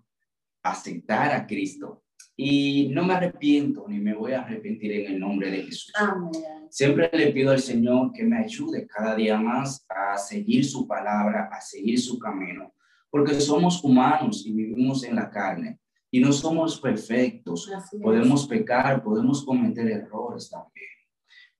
aceptar 0.63 1.31
a 1.31 1.45
Cristo 1.45 2.04
y 2.37 2.89
no 2.89 3.05
me 3.05 3.13
arrepiento 3.13 3.85
ni 3.87 3.99
me 3.99 4.13
voy 4.13 4.33
a 4.33 4.41
arrepentir 4.41 4.91
en 4.91 5.13
el 5.13 5.19
nombre 5.19 5.49
de 5.49 5.63
Jesús. 5.63 5.93
Amén. 5.95 6.31
Siempre 6.69 7.09
le 7.13 7.31
pido 7.31 7.51
al 7.51 7.59
Señor 7.59 8.11
que 8.11 8.23
me 8.23 8.37
ayude 8.37 8.85
cada 8.87 9.15
día 9.15 9.39
más 9.39 9.85
a 9.87 10.17
seguir 10.17 10.65
su 10.65 10.85
palabra, 10.87 11.49
a 11.51 11.61
seguir 11.61 11.99
su 11.99 12.19
camino, 12.19 12.73
porque 13.09 13.39
somos 13.39 13.83
humanos 13.83 14.45
y 14.45 14.51
vivimos 14.51 15.03
en 15.05 15.15
la 15.15 15.29
carne 15.29 15.79
y 16.11 16.19
no 16.19 16.33
somos 16.33 16.79
perfectos. 16.79 17.71
podemos 18.01 18.47
pecar, 18.47 19.01
podemos 19.03 19.45
cometer 19.45 19.87
errores 19.87 20.49
también, 20.49 20.89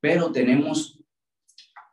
pero 0.02 0.32
tenemos 0.32 1.02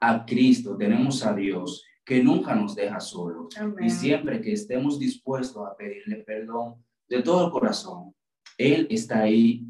a 0.01 0.25
Cristo, 0.25 0.77
tenemos 0.77 1.25
a 1.25 1.33
Dios 1.33 1.85
que 2.05 2.23
nunca 2.23 2.57
nos 2.57 2.75
deja 2.75 2.99
solos 2.99 3.55
y 3.81 3.88
siempre 3.88 4.40
que 4.40 4.53
estemos 4.53 4.99
dispuestos 4.99 5.64
a 5.64 5.77
pedirle 5.77 6.16
perdón 6.25 6.85
de 7.09 7.23
todo 7.23 7.47
el 7.47 7.53
corazón, 7.53 8.12
él 8.59 8.87
está 8.91 9.21
ahí 9.21 9.67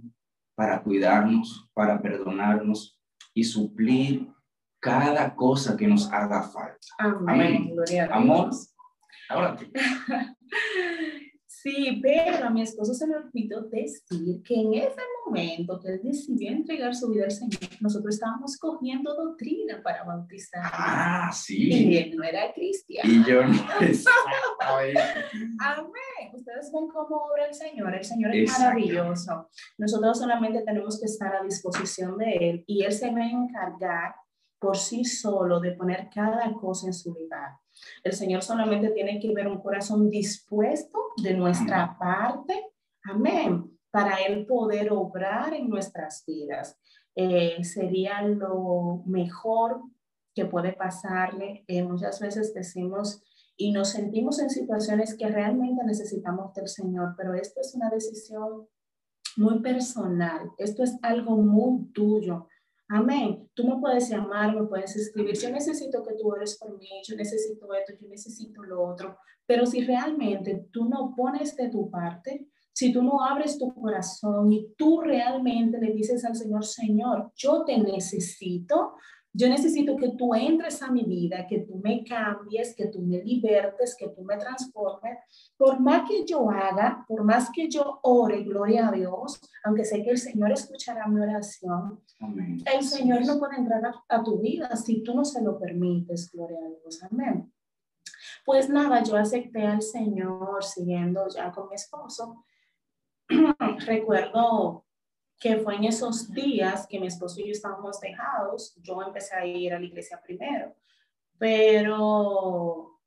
para 0.55 0.83
cuidarnos, 0.83 1.69
para 1.75 2.01
perdonarnos 2.01 2.99
y 3.35 3.45
suplir 3.45 4.29
cada 4.81 5.35
cosa 5.35 5.77
que 5.77 5.87
nos 5.87 6.13
haga 6.13 6.43
falta. 6.43 6.87
Amén. 6.99 7.75
Amor. 8.11 8.51
Ahora 9.29 9.57
Sí, 11.63 12.01
pero 12.03 12.45
a 12.45 12.51
mi 12.51 12.63
esposo 12.63 12.93
se 12.93 13.07
le 13.07 13.15
olvidó 13.15 13.63
decir 13.63 14.43
que 14.43 14.55
en 14.55 14.75
ese 14.75 15.01
momento 15.25 15.79
que 15.79 15.91
él 15.93 16.01
decidió 16.03 16.51
entregar 16.51 16.93
su 16.93 17.09
vida 17.09 17.27
al 17.27 17.31
Señor, 17.31 17.61
nosotros 17.81 18.15
estábamos 18.15 18.57
cogiendo 18.59 19.15
doctrina 19.15 19.81
para 19.81 20.03
bautizar. 20.03 20.61
Ah, 20.65 21.31
sí. 21.33 21.69
Y 21.69 21.97
él 21.99 22.17
no 22.17 22.25
era 22.25 22.53
cristiano. 22.53 23.09
Y 23.09 23.25
yo 23.25 23.47
no. 23.47 23.53
Amén. 25.61 26.33
Ustedes 26.35 26.73
ven 26.73 26.89
cómo 26.89 27.27
obra 27.27 27.47
el 27.47 27.55
Señor. 27.55 27.95
El 27.95 28.05
Señor 28.05 28.35
es 28.35 28.59
maravilloso. 28.59 29.49
Nosotros 29.79 30.19
solamente 30.19 30.63
tenemos 30.63 30.99
que 30.99 31.07
estar 31.07 31.37
a 31.37 31.45
disposición 31.45 32.19
de 32.19 32.33
Él 32.33 32.65
y 32.67 32.83
Él 32.83 32.93
se 32.93 33.09
va 33.13 33.21
a 33.21 33.31
encargar 33.31 34.15
por 34.63 34.77
sí 34.77 35.05
solo 35.05 35.59
de 35.59 35.73
poner 35.73 36.09
cada 36.15 36.53
cosa 36.55 36.87
en 36.87 36.95
su 36.95 37.13
lugar. 37.13 37.59
El 38.05 38.13
Señor 38.13 38.43
solamente 38.43 38.91
tiene 38.91 39.19
que 39.19 39.35
ver 39.35 39.49
un 39.49 39.61
corazón 39.61 40.09
dispuesto 40.09 40.99
de 41.21 41.35
nuestra 41.35 41.99
parte. 41.99 42.71
Amén. 43.03 43.77
Para 43.91 44.19
Él 44.19 44.47
poder 44.47 44.93
obrar 44.93 45.53
en 45.53 45.69
nuestras 45.69 46.23
vidas. 46.25 46.79
Eh, 47.17 47.63
sería 47.65 48.23
lo 48.23 49.03
mejor 49.05 49.83
que 50.33 50.47
puede 50.47 50.73
pasarle. 50.73 51.65
Eh, 51.67 51.83
muchas 51.83 52.21
veces 52.21 52.55
decimos 52.55 53.21
y 53.57 53.73
nos 53.73 53.91
sentimos 53.91 54.39
en 54.39 54.49
situaciones 54.49 55.17
que 55.17 55.27
realmente 55.27 55.85
necesitamos 55.85 56.55
del 56.55 56.69
Señor, 56.69 57.15
pero 57.17 57.35
esto 57.35 57.61
es 57.61 57.75
una 57.75 57.91
decisión 57.91 58.69
muy 59.37 59.61
personal. 59.61 60.53
Esto 60.57 60.85
es 60.85 60.97
algo 61.03 61.37
muy 61.37 61.91
tuyo. 61.93 62.47
Amén. 62.95 63.49
Tú 63.55 63.67
me 63.67 63.81
puedes 63.81 64.11
llamar, 64.11 64.55
me 64.55 64.67
puedes 64.67 64.95
escribir. 64.95 65.35
Yo 65.39 65.51
necesito 65.51 66.03
que 66.03 66.13
tú 66.15 66.29
ores 66.29 66.59
por 66.59 66.77
mí, 66.77 66.91
yo 67.03 67.17
necesito 67.17 67.73
esto, 67.73 67.95
yo 67.99 68.07
necesito 68.07 68.63
lo 68.63 68.87
otro. 68.87 69.17
Pero 69.47 69.65
si 69.65 69.83
realmente 69.83 70.67
tú 70.71 70.85
no 70.85 71.15
pones 71.17 71.57
de 71.57 71.71
tu 71.71 71.91
parte, 71.91 72.49
si 72.75 72.93
tú 72.93 73.03
no 73.03 73.25
abres 73.25 73.57
tu 73.57 73.73
corazón 73.73 74.53
y 74.53 74.75
tú 74.77 75.01
realmente 75.01 75.79
le 75.79 75.95
dices 75.95 76.23
al 76.27 76.37
Señor, 76.37 76.67
Señor, 76.67 77.33
yo 77.35 77.65
te 77.65 77.79
necesito, 77.79 78.93
yo 79.35 79.49
necesito 79.49 79.97
que 79.97 80.11
tú 80.11 80.35
entres 80.35 80.83
a 80.83 80.91
mi 80.91 81.05
vida, 81.05 81.47
que 81.47 81.61
tú 81.61 81.81
me 81.83 82.05
cambies, 82.05 82.75
que 82.77 82.89
tú 82.89 83.01
me 83.01 83.23
libertes, 83.23 83.97
que 83.99 84.09
tú 84.09 84.23
me 84.23 84.37
transformes. 84.37 85.19
Por 85.57 85.81
más 85.81 86.09
que 86.09 86.25
yo 86.27 86.51
haga, 86.51 87.05
por 87.09 87.25
más 87.25 87.51
que 87.51 87.69
yo 87.69 88.01
ore, 88.03 88.43
gloria 88.43 88.89
a 88.89 88.93
Dios, 88.93 89.41
aunque 89.65 89.85
sé 89.85 90.03
que 90.03 90.11
el 90.11 90.19
Señor 90.19 90.53
escuchará 90.53 91.07
mi 91.07 91.21
oración, 91.21 92.01
el 92.67 92.83
Señor 92.83 93.25
no 93.25 93.39
puede 93.39 93.57
entrar 93.57 93.83
a, 94.09 94.23
tu 94.23 94.39
vida 94.39 94.77
si 94.77 95.03
tú 95.03 95.15
no 95.15 95.25
se 95.25 95.43
lo 95.43 95.59
permites, 95.59 96.31
gloria 96.31 96.59
a 96.59 96.69
Dios. 96.69 97.03
Amén. 97.03 97.51
Pues 98.45 98.69
nada, 98.69 99.03
yo 99.03 99.17
acepté 99.17 99.67
al 99.67 99.81
Señor 99.81 100.63
siguiendo 100.63 101.27
ya 101.29 101.51
con 101.53 101.69
mi 101.69 101.77
esposo. 101.77 102.45
Recuerdo 103.87 104.85
que 105.43 105.57
fue 105.57 105.75
en 105.75 105.85
esos 105.85 106.33
días 106.33 106.87
que 106.87 107.01
mi 107.01 107.09
esposo 107.09 107.41
y 107.41 107.47
yo 107.47 107.51
estábamos 107.51 107.99
dejados, 107.99 108.77
yo 108.81 109.03
empecé 109.03 109.35
a 109.35 109.45
ir 109.45 109.75
a 109.75 109.81
la 109.81 109.87
iglesia 109.87 110.23
primero, 110.23 110.77
pero, 111.37 113.01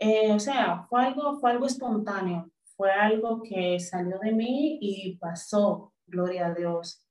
eh, 0.00 0.32
o 0.32 0.40
sea, 0.40 0.86
fue 0.88 1.06
algo, 1.06 1.38
fue 1.38 1.52
algo 1.52 1.66
espontáneo, 1.66 2.50
fue 2.76 2.90
algo 2.90 3.42
que 3.44 3.78
salió 3.78 4.18
de 4.18 4.32
mí 4.32 4.78
y 4.80 5.16
pasó, 5.18 5.94
gloria 6.04 6.48
a 6.48 6.54
Dios. 6.54 7.06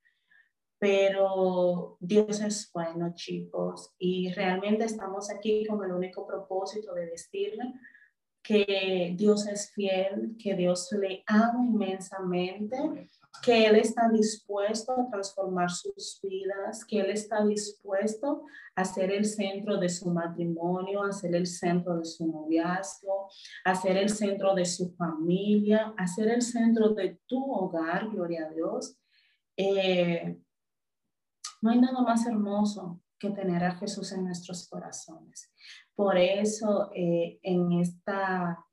Pero 0.80 1.96
Dios 2.02 2.42
es 2.42 2.70
bueno, 2.74 3.14
chicos, 3.14 3.94
y 3.98 4.34
realmente 4.34 4.84
estamos 4.84 5.30
aquí 5.30 5.66
con 5.66 5.82
el 5.86 5.94
único 5.94 6.28
propósito 6.28 6.94
de 6.94 7.06
decirle 7.06 7.74
que 8.42 9.14
Dios 9.16 9.48
es 9.48 9.72
fiel, 9.72 10.36
que 10.42 10.56
Dios 10.56 10.92
le 10.92 11.24
ama 11.26 11.66
inmensamente 11.66 13.10
que 13.44 13.66
Él 13.66 13.76
está 13.76 14.10
dispuesto 14.10 14.92
a 14.94 15.10
transformar 15.10 15.70
sus 15.70 16.20
vidas, 16.22 16.84
que 16.86 17.00
Él 17.00 17.12
está 17.12 17.46
dispuesto 17.46 18.46
a 18.76 18.86
ser 18.86 19.12
el 19.12 19.26
centro 19.26 19.78
de 19.78 19.90
su 19.90 20.10
matrimonio, 20.10 21.04
a 21.04 21.12
ser 21.12 21.36
el 21.36 21.48
centro 21.48 21.98
de 21.98 22.06
su 22.06 22.28
noviazgo, 22.28 23.30
a 23.66 23.76
ser 23.76 23.98
el 23.98 24.10
centro 24.10 24.54
de 24.56 24.66
su 24.66 24.92
familia, 24.96 25.94
a 25.98 26.08
ser 26.08 26.30
el 26.30 26.42
centro 26.42 26.90
de 26.90 27.20
tu 27.28 27.52
hogar, 27.52 28.10
gloria 28.10 28.46
a 28.46 28.50
Dios. 28.50 28.98
Eh, 29.56 30.38
no 31.62 31.72
hay 31.72 31.80
nada 31.80 32.02
más 32.02 32.26
hermoso 32.26 33.02
que 33.20 33.32
tener 33.32 33.64
a 33.64 33.76
Jesús 33.76 34.12
en 34.14 34.24
nuestros 34.24 34.68
corazones. 34.70 35.52
Por 35.94 36.18
eso, 36.18 36.90
eh, 36.96 37.40
en, 37.44 37.74
esta, 37.74 38.66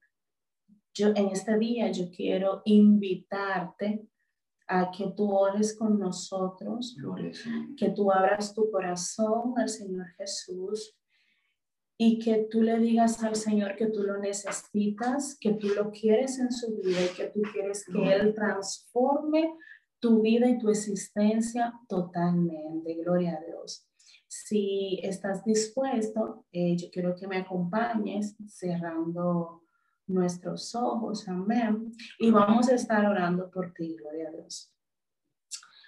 yo, 0.94 1.08
en 1.08 1.28
este 1.28 1.58
día, 1.58 1.90
yo 1.90 2.10
quiero 2.10 2.62
invitarte 2.64 4.08
a 4.68 4.90
que 4.90 5.12
tú 5.16 5.30
ores 5.32 5.76
con 5.76 5.98
nosotros, 5.98 6.96
que 7.76 7.90
tú 7.90 8.10
abras 8.10 8.54
tu 8.54 8.70
corazón 8.70 9.54
al 9.56 9.68
Señor 9.68 10.06
Jesús 10.18 10.96
y 11.98 12.18
que 12.18 12.46
tú 12.50 12.62
le 12.62 12.78
digas 12.78 13.22
al 13.22 13.36
Señor 13.36 13.76
que 13.76 13.86
tú 13.86 14.02
lo 14.02 14.18
necesitas, 14.18 15.38
que 15.40 15.54
tú 15.54 15.68
lo 15.68 15.90
quieres 15.90 16.38
en 16.38 16.52
su 16.52 16.76
vida 16.76 17.00
y 17.04 17.16
que 17.16 17.28
tú 17.28 17.40
quieres 17.52 17.84
que 17.86 18.12
Él 18.12 18.34
transforme 18.34 19.54
tu 19.98 20.20
vida 20.20 20.48
y 20.48 20.58
tu 20.58 20.68
existencia 20.68 21.72
totalmente. 21.88 22.94
Gloria 22.96 23.38
a 23.38 23.44
Dios. 23.46 23.88
Si 24.28 25.00
estás 25.02 25.44
dispuesto, 25.44 26.44
eh, 26.52 26.76
yo 26.76 26.88
quiero 26.90 27.14
que 27.14 27.26
me 27.26 27.38
acompañes 27.38 28.36
cerrando 28.46 29.62
nuestros 30.06 30.74
ojos, 30.74 31.26
amén. 31.28 31.92
Y 32.18 32.30
vamos 32.30 32.68
a 32.68 32.74
estar 32.74 33.04
orando 33.06 33.50
por 33.50 33.72
ti, 33.72 33.96
gloria 33.96 34.28
a 34.28 34.32
Dios. 34.32 34.72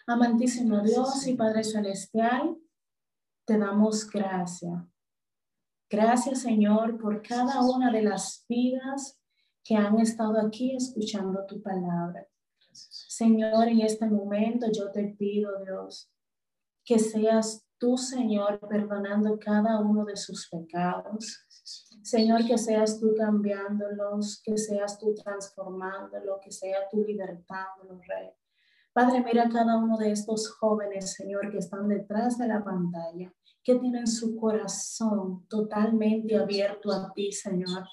Amantísimo 0.07 0.81
Dios 0.81 1.27
y 1.27 1.35
Padre 1.35 1.65
Celestial, 1.65 2.57
te 3.45 3.59
damos 3.59 4.09
gracias. 4.09 4.83
Gracias, 5.91 6.41
Señor, 6.41 6.99
por 6.99 7.23
cada 7.23 7.63
una 7.63 7.91
de 7.91 8.03
las 8.03 8.45
vidas 8.49 9.19
que 9.65 9.75
han 9.75 9.99
estado 9.99 10.41
aquí 10.41 10.77
escuchando 10.77 11.45
tu 11.47 11.63
palabra. 11.63 12.27
Señor, 12.73 13.69
en 13.69 13.81
este 13.81 14.07
momento 14.07 14.67
yo 14.73 14.91
te 14.91 15.15
pido, 15.19 15.63
Dios, 15.65 16.11
que 16.85 16.99
seas 16.99 17.67
tú, 17.79 17.97
Señor, 17.97 18.61
perdonando 18.69 19.39
cada 19.39 19.81
uno 19.81 20.05
de 20.05 20.17
sus 20.17 20.49
pecados. 20.49 21.47
Señor, 22.03 22.47
que 22.47 22.59
seas 22.59 22.99
tú 22.99 23.15
cambiándolos, 23.17 24.41
que 24.43 24.57
seas 24.57 24.99
tú 24.99 25.15
transformándolo, 25.15 26.41
que 26.41 26.51
sea 26.51 26.89
tú 26.91 27.03
libertándolo, 27.03 28.01
Rey. 28.07 28.31
Padre, 28.93 29.23
mira 29.23 29.49
cada 29.49 29.77
uno 29.77 29.97
de 29.97 30.11
estos 30.11 30.51
jóvenes, 30.51 31.13
Señor, 31.13 31.53
que 31.53 31.59
están 31.59 31.87
detrás 31.87 32.37
de 32.37 32.49
la 32.49 32.65
pantalla, 32.65 33.33
que 33.63 33.77
tienen 33.77 34.09
su 34.09 34.37
corazón 34.37 35.47
totalmente 35.47 36.37
abierto 36.37 36.91
a 36.91 37.13
ti, 37.15 37.31
Señor. 37.31 37.87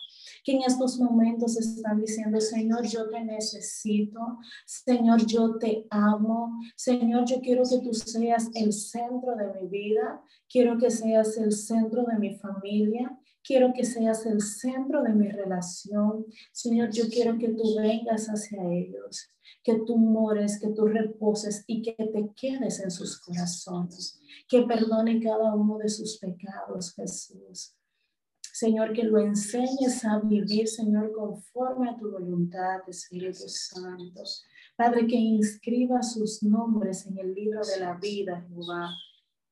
Que 0.44 0.54
en 0.54 0.64
estos 0.64 1.00
momentos 1.00 1.58
están 1.58 2.00
diciendo, 2.02 2.40
Señor, 2.42 2.88
yo 2.88 3.08
te 3.10 3.24
necesito, 3.24 4.20
Señor, 4.66 5.26
yo 5.28 5.58
te 5.60 5.86
amo, 5.92 6.58
Señor, 6.76 7.26
yo 7.26 7.40
quiero 7.40 7.62
que 7.70 7.80
tú 7.80 7.94
seas 7.94 8.50
el 8.56 8.74
centro 8.74 9.36
de 9.36 9.54
mi 9.54 9.68
vida, 9.68 10.24
quiero 10.50 10.78
que 10.78 10.90
seas 10.90 11.38
el 11.38 11.52
centro 11.52 12.04
de 12.06 12.18
mi 12.18 12.36
familia, 12.36 13.16
quiero 13.46 13.74
que 13.74 13.86
seas 13.86 14.26
el 14.26 14.42
centro 14.42 15.04
de 15.04 15.14
mi 15.14 15.30
relación. 15.30 16.26
Señor, 16.52 16.92
yo 16.92 17.06
quiero 17.10 17.38
que 17.38 17.50
tú 17.50 17.78
vengas 17.78 18.28
hacia 18.28 18.64
ellos, 18.72 19.30
que 19.64 19.80
tú 19.86 19.98
mores, 19.98 20.60
que 20.60 20.70
tú 20.70 20.88
reposes 20.88 21.64
y 21.68 21.82
que 21.82 21.94
te 21.94 22.30
quedes 22.36 22.80
en 22.80 22.92
sus 22.92 23.20
corazones, 23.20 24.20
que 24.48 24.64
perdone 24.64 25.22
cada 25.22 25.54
uno 25.54 25.78
de 25.78 25.90
sus 25.90 26.18
pecados, 26.18 26.94
Jesús. 26.96 27.76
Señor, 28.56 28.94
que 28.94 29.04
lo 29.04 29.20
enseñes 29.20 30.06
a 30.06 30.20
vivir, 30.20 30.68
Señor, 30.70 31.12
conforme 31.12 31.90
a 31.90 31.98
tu 31.98 32.10
voluntad, 32.10 32.80
Espíritu 32.88 33.50
Santo. 33.50 34.24
Padre, 34.78 35.08
que 35.08 35.16
inscriba 35.16 36.02
sus 36.02 36.42
nombres 36.42 37.06
en 37.06 37.20
el 37.20 37.34
libro 37.34 37.60
de 37.66 37.82
la 37.82 37.96
vida, 37.96 38.46
Jehová, 38.48 38.92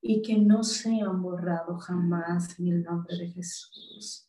y 0.06 0.20
que 0.20 0.36
no 0.36 0.62
sean 0.62 1.22
borrados 1.22 1.82
jamás 1.82 2.60
en 2.60 2.68
el 2.68 2.82
nombre 2.82 3.16
de 3.16 3.28
Jesús. 3.28 4.28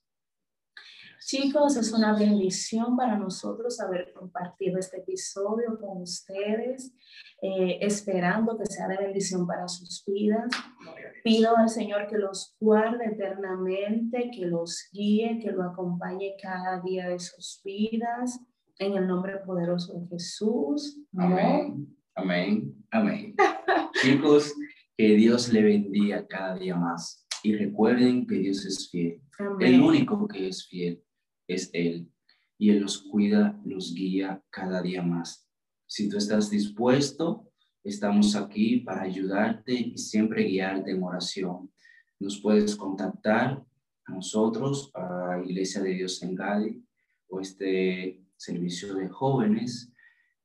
Chicos, 1.19 1.75
es 1.75 1.91
una 1.91 2.17
bendición 2.17 2.95
para 2.95 3.17
nosotros 3.17 3.81
haber 3.81 4.13
compartido 4.13 4.79
este 4.79 4.99
episodio 4.99 5.77
con 5.77 6.01
ustedes, 6.01 6.93
eh, 7.41 7.79
esperando 7.81 8.57
que 8.57 8.65
sea 8.67 8.87
de 8.87 8.99
bendición 8.99 9.45
para 9.45 9.67
sus 9.67 10.05
vidas. 10.05 10.49
Pido 11.25 11.57
al 11.57 11.67
Señor 11.67 12.07
que 12.07 12.19
los 12.19 12.55
guarde 12.57 13.07
eternamente, 13.07 14.31
que 14.33 14.45
los 14.45 14.87
guíe, 14.93 15.39
que 15.39 15.51
lo 15.51 15.63
acompañe 15.63 16.37
cada 16.41 16.79
día 16.79 17.09
de 17.09 17.19
sus 17.19 17.59
vidas. 17.65 18.39
En 18.79 18.93
el 18.93 19.07
nombre 19.07 19.37
poderoso 19.39 19.99
de 19.99 20.07
Jesús. 20.07 21.01
Amén. 21.17 21.97
Amén. 22.15 22.85
Amén. 22.91 23.35
Chicos, 24.01 24.53
que 24.97 25.15
Dios 25.15 25.51
le 25.51 25.63
bendiga 25.63 26.25
cada 26.27 26.55
día 26.55 26.75
más. 26.75 27.25
Y 27.43 27.55
recuerden 27.55 28.25
que 28.25 28.35
Dios 28.35 28.65
es 28.65 28.89
fiel. 28.89 29.21
El 29.59 29.81
único 29.81 30.27
que 30.27 30.47
es 30.47 30.67
fiel 30.67 31.03
es 31.47 31.69
Él. 31.73 32.09
Y 32.57 32.71
Él 32.71 32.79
los 32.79 33.01
cuida, 33.03 33.59
los 33.65 33.93
guía 33.93 34.41
cada 34.49 34.81
día 34.81 35.01
más. 35.01 35.47
Si 35.85 36.09
tú 36.09 36.17
estás 36.17 36.49
dispuesto, 36.49 37.51
estamos 37.83 38.35
aquí 38.35 38.77
para 38.77 39.03
ayudarte 39.03 39.73
y 39.73 39.97
siempre 39.97 40.43
guiarte 40.45 40.91
en 40.91 41.03
oración. 41.03 41.71
Nos 42.19 42.41
puedes 42.41 42.75
contactar 42.75 43.63
a 44.05 44.11
nosotros, 44.11 44.91
a 44.95 45.41
Iglesia 45.45 45.81
de 45.81 45.93
Dios 45.93 46.21
en 46.23 46.33
Gali, 46.33 46.83
o 47.27 47.41
este 47.41 48.23
servicio 48.37 48.95
de 48.95 49.09
jóvenes, 49.09 49.91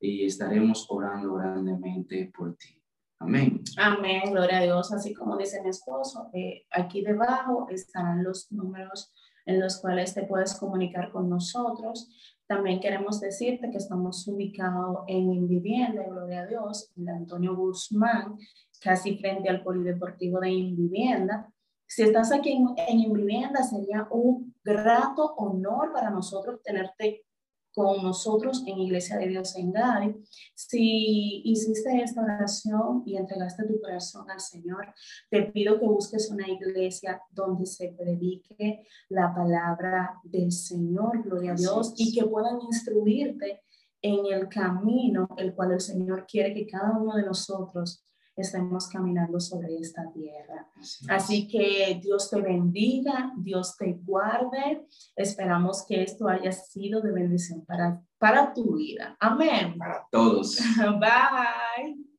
y 0.01 0.25
estaremos 0.25 0.87
orando 0.89 1.35
grandemente 1.35 2.31
por 2.37 2.57
ti. 2.57 2.80
Amén. 3.21 3.63
Amén, 3.77 4.23
gloria 4.31 4.59
a 4.59 4.63
Dios. 4.63 4.93
Así 4.93 5.13
como 5.13 5.37
dice 5.37 5.63
mi 5.63 5.69
esposo, 5.69 6.31
eh, 6.33 6.65
aquí 6.71 7.03
debajo 7.03 7.67
estarán 7.69 8.25
los 8.25 8.51
números 8.51 9.13
en 9.45 9.61
los 9.61 9.79
cuales 9.79 10.15
te 10.15 10.25
puedes 10.25 10.55
comunicar 10.55 11.13
con 11.13 11.29
nosotros. 11.29 12.09
También 12.47 12.81
queremos 12.81 13.21
decirte 13.21 13.71
que 13.71 13.77
estamos 13.77 14.27
ubicados 14.27 15.01
en 15.07 15.35
Invivienda, 15.35 16.03
gloria 16.03 16.41
a 16.41 16.47
Dios, 16.47 16.91
en 16.97 17.11
Antonio 17.11 17.55
Guzmán, 17.55 18.39
casi 18.81 19.19
frente 19.19 19.51
al 19.51 19.63
Polideportivo 19.63 20.41
de 20.41 20.51
Invivienda. 20.51 21.53
Si 21.87 22.03
estás 22.03 22.33
aquí 22.33 22.53
en, 22.53 22.69
en 22.89 23.01
Invivienda, 23.01 23.63
sería 23.63 24.09
un 24.11 24.55
grato 24.65 25.35
honor 25.37 25.93
para 25.93 26.09
nosotros 26.09 26.63
tenerte 26.63 27.27
con 27.75 28.03
nosotros 28.03 28.63
en 28.67 28.79
Iglesia 28.79 29.19
de 29.19 29.29
Dios 29.29 29.57
en 29.57 29.73
Gadi. 29.73 30.17
Si 30.55 31.43
hiciste 31.45 32.03
esta 32.03 32.23
oración 32.23 33.03
y 33.07 33.17
entregaste 33.17 33.67
tu 33.67 33.81
corazón 33.81 34.31
al 34.31 34.41
Señor, 34.41 34.95
te 35.31 35.43
pido 35.43 35.79
que 35.79 35.87
busques 35.87 36.31
una 36.31 36.49
iglesia 36.49 37.23
donde 37.31 37.67
se 37.67 37.95
predique 37.99 38.87
la 39.09 39.35
palabra 39.35 40.21
del 40.25 40.53
Señor, 40.53 41.23
gloria 41.23 41.53
a 41.53 41.57
Dios, 41.57 41.95
y 41.97 42.15
que 42.15 42.25
puedan 42.27 42.61
instruirte 42.63 43.63
en 44.03 44.27
el 44.33 44.49
camino 44.49 45.29
el 45.37 45.55
cual 45.55 45.73
el 45.73 45.81
Señor 45.81 46.27
quiere 46.27 46.55
que 46.55 46.67
cada 46.67 46.97
uno 46.99 47.17
de 47.17 47.25
nosotros 47.25 48.05
estemos 48.41 48.89
caminando 48.89 49.41
sobre 49.41 49.77
esta 49.79 50.11
tierra. 50.13 50.67
Así, 51.09 51.47
que 51.49 52.01
Dios 52.03 52.31
te 52.31 52.41
bendiga, 52.41 53.33
Dios 53.37 53.77
te 53.77 53.93
guarde. 54.03 54.87
Esperamos 55.17 55.85
que 55.87 56.03
esto 56.03 56.29
haya 56.29 56.53
sido 56.53 57.01
de 57.01 57.13
bendición 57.13 57.65
para, 57.65 58.03
para 58.19 58.53
tu 58.53 58.77
vida. 58.77 59.17
Amén. 59.21 59.77
Para 59.79 60.07
todos. 60.11 60.59
Bye. 60.79 62.10